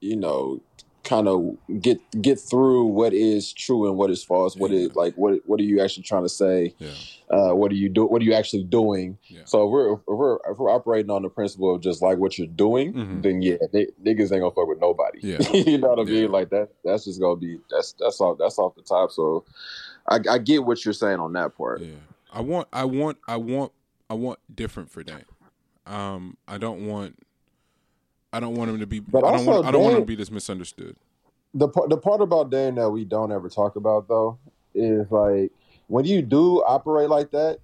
[0.00, 0.62] you know
[1.02, 4.56] kind of get get through what is true and what is false.
[4.56, 4.92] What is Yeah.
[4.94, 6.74] like what what are you actually trying to say?
[6.78, 6.90] Yeah.
[7.30, 8.04] Uh, what are you do?
[8.06, 9.16] What are you actually doing?
[9.28, 9.42] Yeah.
[9.44, 12.36] So if we're if we're if we're operating on the principle of just like what
[12.38, 13.22] you're doing, Mhm.
[13.22, 15.20] then yeah, they, niggas ain't gonna fuck with nobody.
[15.22, 15.38] Yeah.
[15.52, 16.30] you know what I mean?
[16.30, 16.68] Like that.
[16.84, 19.10] That's just gonna be that's that's off that's off the top.
[19.12, 19.44] So
[20.08, 21.80] I, I get what you're saying on that part.
[21.82, 21.94] Yeah,
[22.32, 23.70] I want, I want, I want,
[24.08, 25.24] I want different for Dame.
[25.86, 27.16] Um, I don't want,
[28.32, 29.00] I don't want him to be.
[29.00, 29.56] But I don't want.
[29.58, 30.96] also I don't want him to be this misunderstood.
[31.54, 34.38] The part the part about Dame that we don't ever talk about though
[34.74, 35.52] is like
[35.88, 37.58] when you do operate like that,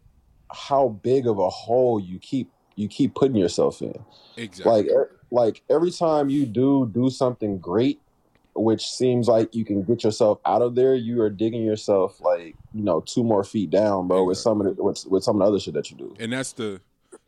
[0.53, 3.95] how big of a hole you keep you keep putting yourself in.
[4.37, 4.73] Exactly.
[4.73, 4.87] Like
[5.31, 8.01] like every time you do do something great,
[8.55, 12.57] which seems like you can get yourself out of there, you are digging yourself like
[12.75, 14.25] you know two more feet down, bro.
[14.25, 16.15] With some of the, with, with some of the other shit that you do.
[16.19, 16.81] and that's the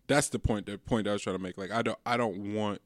[0.08, 1.56] that's the point that point I was trying to make.
[1.56, 2.80] Like I don't I don't want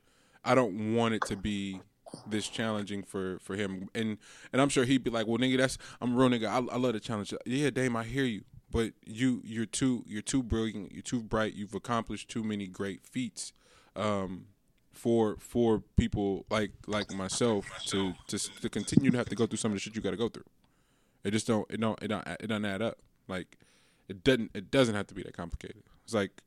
[0.44, 1.80] I don't want it to be
[2.26, 3.88] this challenging for for him.
[3.94, 4.18] And
[4.52, 6.46] and I'm sure he'd be like, well, nigga, that's I'm a real nigga.
[6.46, 7.34] I, I love the challenge.
[7.46, 10.92] Yeah, Dame, I hear you, but you you're too you're too brilliant.
[10.92, 11.54] You're too bright.
[11.54, 13.52] You've accomplished too many great feats.
[13.94, 14.46] Um,
[14.92, 19.58] for for people like like myself to to to continue to have to go through
[19.58, 20.44] some of the shit you got to go through.
[21.24, 22.98] It just don't it don't it don't it don't add up.
[23.28, 23.58] Like
[24.08, 25.82] it doesn't it doesn't have to be that complicated.
[26.04, 26.42] It's like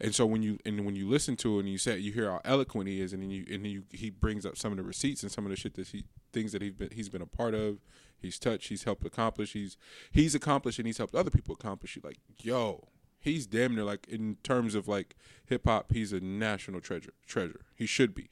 [0.00, 2.30] and so when you and when you listen to it and you say you hear
[2.30, 4.78] how eloquent he is and then you and then you he brings up some of
[4.78, 7.22] the receipts and some of the shit that he things that he's been he's been
[7.22, 7.78] a part of,
[8.18, 9.76] he's touched, he's helped accomplish, he's
[10.10, 11.96] he's accomplished and he's helped other people accomplish.
[11.96, 12.88] You like, yo,
[13.18, 17.12] he's damn near like in terms of like hip hop, he's a national treasure.
[17.26, 17.60] Treasure.
[17.76, 18.30] He should be.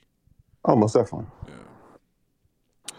[0.65, 1.27] Almost definitely.
[1.47, 1.55] Yeah.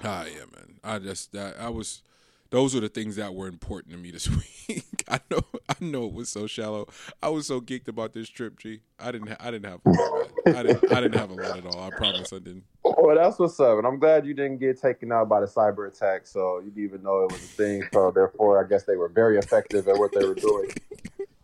[0.03, 0.79] Ah, yeah, man.
[0.83, 2.03] I just that I was.
[2.51, 4.27] Those were the things that were important to me this
[4.67, 5.03] week.
[5.07, 6.87] I know, I know it was so shallow.
[7.21, 8.81] I was so geeked about this trip, G.
[8.99, 10.27] I didn't, ha- I didn't have, a lot.
[10.47, 11.81] I didn't, I didn't have a lot at all.
[11.83, 12.63] I promise, I didn't.
[12.83, 15.87] Well, that's what's up, and I'm glad you didn't get taken out by the cyber
[15.87, 16.25] attack.
[16.27, 17.83] So you didn't even know it was a thing.
[17.93, 20.69] So therefore, I guess they were very effective at what they were doing.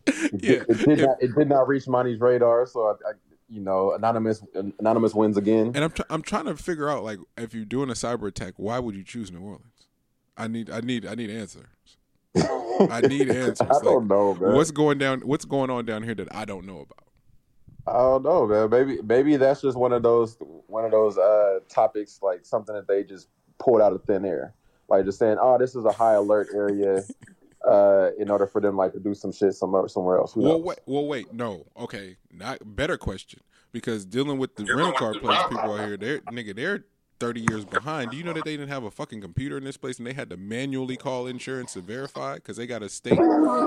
[0.07, 1.17] It, Yeah, it did not.
[1.19, 2.67] It did not reach Monty's radar.
[2.67, 3.13] So I, I,
[3.49, 4.43] you know, anonymous
[4.79, 5.71] anonymous wins again.
[5.73, 8.53] And I'm, tr- I'm trying to figure out like if you're doing a cyber attack,
[8.57, 9.65] why would you choose New Orleans?
[10.37, 11.65] I need, I need, I need answers.
[12.37, 13.61] I need answers.
[13.61, 14.53] I don't Like, know, man.
[14.53, 15.21] What's going down?
[15.21, 17.05] What's going on down here that I don't know about?
[17.87, 18.69] I don't know, man.
[18.69, 22.87] Maybe maybe that's just one of those one of those uh, topics, like something that
[22.87, 23.27] they just
[23.59, 24.53] pulled out of thin air,
[24.89, 27.03] like just saying, "Oh, this is a high alert area,"
[27.67, 30.33] uh, in order for them like to do some shit somewhere somewhere else.
[30.33, 30.65] Who Well, knows?
[30.65, 35.43] wait, well, wait, no, okay, not better question because dealing with the rental car place
[35.43, 36.85] people out here, they're nigga, they're
[37.19, 38.11] thirty years behind.
[38.11, 40.13] Do you know that they didn't have a fucking computer in this place and they
[40.13, 43.19] had to manually call insurance to verify because they got a state,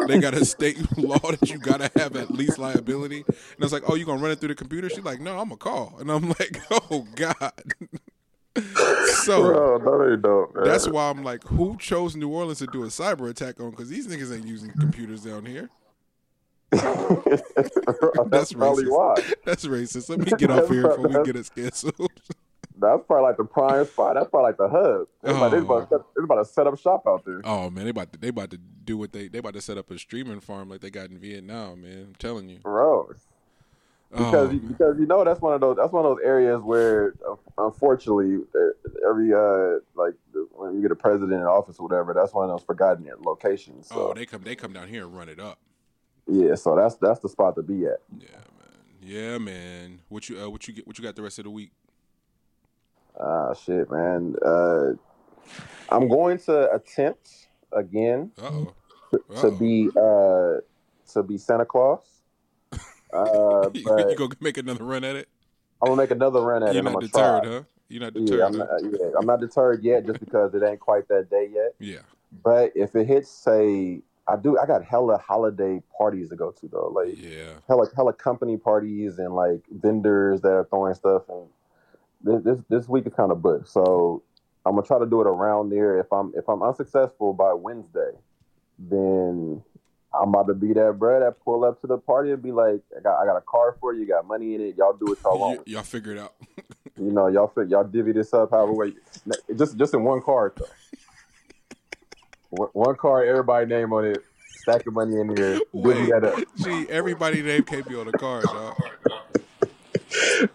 [0.06, 3.24] they got a state law that you gotta have at least liability.
[3.26, 4.88] And I was like, oh, you gonna run it through the computer?
[4.88, 7.52] She's like, no, I'm gonna call, and I'm like, oh god.
[9.24, 9.42] so
[9.80, 10.64] Bro, they don't.
[10.64, 13.70] That's why I'm like, who chose New Orleans to do a cyber attack on?
[13.70, 15.70] Because these niggas ain't using computers down here.
[16.70, 17.72] that's,
[18.26, 18.90] That's probably racist.
[18.90, 19.14] why.
[19.44, 20.10] That's racist.
[20.10, 22.10] Let me get off here before we get us canceled.
[22.80, 24.14] That's probably like the prime spot.
[24.14, 25.08] That's probably like the hub.
[25.24, 25.64] It's, like, it's, Oh.
[25.64, 27.40] about, to set- it's about to set up shop out there.
[27.44, 29.78] Oh man, they about to they about to do what they they about to set
[29.78, 32.04] up a streaming farm like they got in Vietnam, man.
[32.08, 32.58] I'm telling you.
[32.58, 33.14] Bro,
[34.10, 37.14] because Oh, because you know that's one of those that's one of those areas where
[37.58, 38.38] unfortunately
[39.06, 40.14] every uh like
[40.54, 43.88] when you get a president in office or whatever that's one of those forgotten locations
[43.88, 45.58] so oh, they come they come down here and run it up.
[46.26, 48.78] yeah so that's that's the spot to be at Yeah, man.
[49.02, 50.00] Yeah, man.
[50.08, 51.72] What you uh, what you get what you got the rest of the week?
[53.20, 54.90] Ah shit man uh
[55.90, 58.74] i'm going to attempt again Uh oh.
[59.40, 60.60] to be uh
[61.12, 62.00] to be santa claus
[63.12, 65.28] uh you, but you gonna make another run at it?
[65.82, 67.62] i'm gonna make another run at You're it i'm not gonna try deterred, huh?
[67.88, 68.40] You're not yeah, deterred.
[68.42, 68.66] I'm huh?
[68.66, 71.74] not, yeah, I'm not deterred yet, just because it ain't quite that day yet.
[71.78, 72.00] Yeah.
[72.44, 76.68] But if it hits, say, I do, I got hella holiday parties to go to
[76.68, 77.54] though, like Yeah.
[77.66, 81.48] hella hella company parties and like vendors that are throwing stuff, and
[82.22, 83.68] this this, this week is kind of booked.
[83.68, 84.22] So
[84.66, 85.98] I'm gonna try to do it around there.
[85.98, 88.10] If I'm if I'm unsuccessful by Wednesday,
[88.78, 89.62] then
[90.12, 92.80] I'm about to be that bro that pull up to the party and be like,
[92.96, 95.06] I got I got a car for you, you got money in it, y'all do
[95.06, 96.34] what y'all Y- y'all figure it out.
[97.00, 98.92] You know, y'all fit, y'all divvy this up however way.
[99.56, 102.66] Just just in one card though.
[102.72, 104.24] One- card, everybody name on it.
[104.56, 105.60] Stack of money in here.
[105.72, 106.34] Divvy that up.
[106.56, 108.74] Gee, everybody name can't be on the card, dog.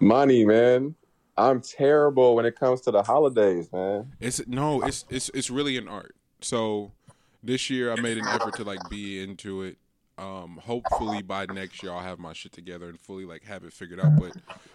[0.01, 0.95] Money, man.
[1.37, 4.11] I'm terrible when it comes to the holidays, man.
[4.19, 6.15] It's no, it's it's it's really an art.
[6.41, 6.91] So
[7.41, 9.77] this year I made an effort to like be into it.
[10.15, 13.73] Um, hopefully by next year I'll have my shit together and fully like have it
[13.73, 14.15] figured out.
[14.19, 14.33] But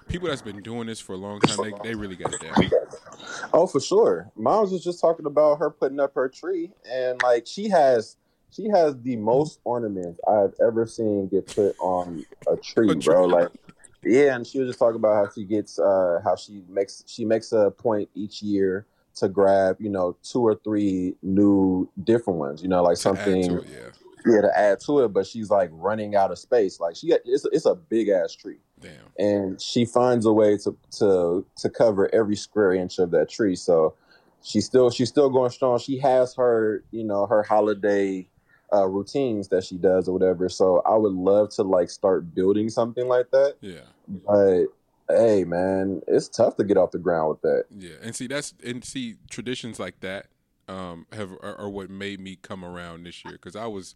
[0.09, 2.70] people that's been doing this for a long time, they they really got it down.
[3.52, 4.30] Oh, for sure.
[4.36, 8.16] Moms was just talking about her putting up her tree, and like she has,
[8.50, 13.26] she has the most ornaments I've ever seen get put on a tree, A bro.
[13.26, 13.50] Like,
[14.05, 17.24] yeah, and she was just talking about how she gets, uh, how she makes, she
[17.24, 18.86] makes a point each year
[19.16, 23.59] to grab, you know, two or three new different ones, you know, like something, to
[23.59, 24.32] it, yeah.
[24.32, 25.09] yeah, to add to it.
[25.09, 26.78] But she's like running out of space.
[26.78, 28.92] Like she, it's, it's a big ass tree Damn.
[29.18, 33.57] and she finds a way to to to cover every square inch of that tree.
[33.57, 33.94] So
[34.42, 35.78] she's still she's still going strong.
[35.78, 38.28] She has her you know her holiday
[38.72, 40.48] uh, routines that she does or whatever.
[40.48, 43.80] So I would love to like start building something like that, Yeah.
[44.26, 44.66] but
[45.10, 47.64] Hey man, it's tough to get off the ground with that.
[47.74, 50.26] Yeah, and see that's and see traditions like that
[50.68, 53.94] um have are, are what made me come around this year because I was,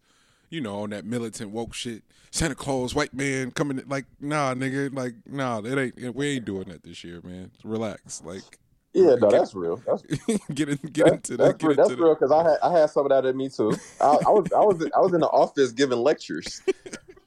[0.48, 2.02] you know, on that militant woke shit.
[2.30, 6.64] Santa Claus, white man coming like nah, nigga, like nah, it ain't we ain't doing
[6.70, 7.50] that this year, man.
[7.62, 8.58] Relax, like
[8.94, 9.82] Yeah, no, Get- that's real.
[9.86, 10.02] That's
[10.54, 11.58] get in, get that's, into that's that.
[11.58, 11.76] Get real.
[11.76, 13.72] That's real because I had I had some of that in me too.
[14.00, 16.60] I, I was I was I was in the office giving lectures,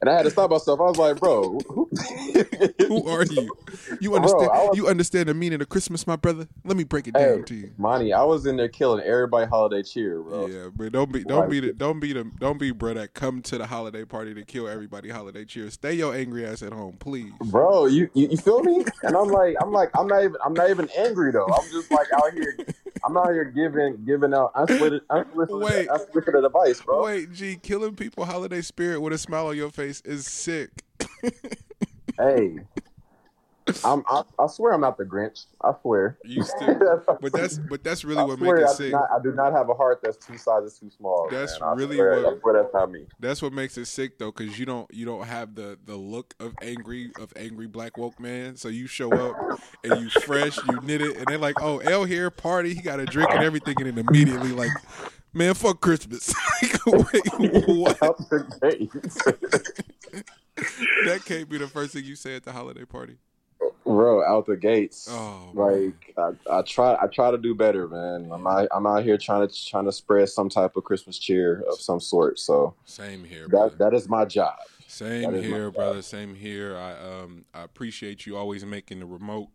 [0.01, 0.80] and I had to stop myself.
[0.80, 1.89] I was like, bro, who,
[2.88, 3.55] Who are you?
[3.99, 4.51] You understand?
[4.51, 6.47] I was- you understand the meaning of Christmas, my brother?
[6.63, 7.72] Let me break it down Hey, to you.
[7.78, 10.45] Monty, I was in there killing everybody holiday cheer, bro.
[10.47, 13.41] Yeah, but don't be don't be the don't be the don't be bro that come
[13.43, 15.70] to the holiday party to kill everybody holiday cheer.
[15.72, 17.32] Stay your angry ass at home, please.
[17.45, 18.86] Bro, you, you you feel me?
[19.01, 21.47] And I'm like, I'm like, I'm not even, I'm not even angry though.
[21.56, 22.58] I'm just like out here,
[23.06, 25.88] I'm out here giving, giving out unsolicited, unsolicited, Wait.
[25.89, 27.03] unsolicited advice, bro.
[27.03, 30.70] Wait, G, killing people holiday spirit with a smile on your face is sick.
[32.18, 32.60] Hey,
[33.84, 35.45] I'm, I, I swear I'm not the Grinch.
[35.61, 36.20] I swear.
[36.24, 36.78] You still,
[37.22, 38.91] but that's but that's really I what makes it I sick.
[38.91, 41.28] not, I do not have a heart that's two sizes too small.
[41.32, 41.76] That's man.
[41.76, 43.05] Really swear, what- swear that's not me.
[43.20, 46.36] That's what makes it sick though, because you don't you don't have the the look
[46.39, 48.55] of angry of angry black woke man.
[48.55, 52.03] So you show up and you fresh, you knit it, and they're like, "Oh, L
[52.05, 54.72] here party, he got a drink and everything," and then immediately like,
[55.34, 56.32] "Man, fuck Christmas."
[56.86, 57.24] Wait,
[57.68, 58.03] what?
[58.03, 60.24] Out the gate.
[61.05, 63.18] That can't be the first thing you say at the holiday party.
[63.84, 65.07] Bro, out the gates.
[65.09, 65.93] Oh, man.
[66.16, 68.30] like I, I try, I try to do better, man.
[68.32, 71.63] I'm out, I'm out here trying to trying to spread some type of Christmas cheer
[71.70, 72.39] of some sort.
[72.39, 73.76] So Same here, brother.
[73.78, 74.55] that that is my job.
[74.88, 76.01] Same That is my here, brother.
[76.01, 76.78] Same here.
[76.78, 79.49] I um I appreciate you always making the remote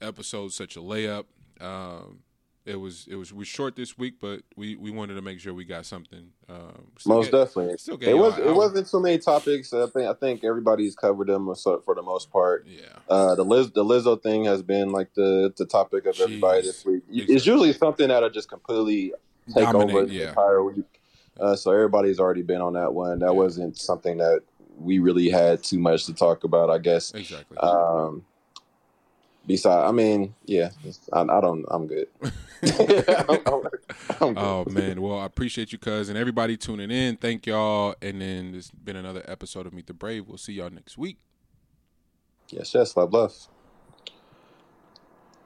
[0.00, 1.24] episodes such a layup.
[1.60, 2.20] Um,
[2.68, 5.54] it was it was we short this week, but we we wanted to make sure
[5.54, 6.30] we got something.
[6.48, 7.78] Um, Most get- definitely.
[7.78, 9.72] Still It was it wasn't too many topics.
[9.72, 12.66] I think I think everybody's covered them for the most part.
[12.68, 16.60] Yeah, Uh, the Liz the Lizzo thing has been like the the topic of everybody
[16.62, 16.64] Jeez.
[16.64, 17.02] this week.
[17.10, 17.34] Exactly.
[17.34, 19.12] It's usually something that'll just completely
[19.54, 20.28] take Dominate, over the yeah.
[20.28, 20.84] entire week.
[21.40, 23.20] Uh, so everybody's already been on that one.
[23.20, 23.30] That Yeah.
[23.32, 24.40] wasn't something that
[24.78, 26.68] we really had too much to talk about.
[26.70, 27.12] I guess.
[27.14, 27.56] exactly.
[27.58, 28.24] Um,
[29.48, 30.70] besides, I mean, yeah,
[31.12, 31.64] I, I don't.
[31.68, 32.06] I'm good.
[32.22, 32.30] I'm,
[33.46, 33.62] I'm-
[34.20, 34.38] I'm good.
[34.38, 37.16] Oh man, well I appreciate you, cuz, and everybody tuning in.
[37.16, 40.28] Thank y'all, and then this has been another episode of Meet the Brave.
[40.28, 41.18] We'll see y'all next week.
[42.50, 43.34] Yes, yes, love, love.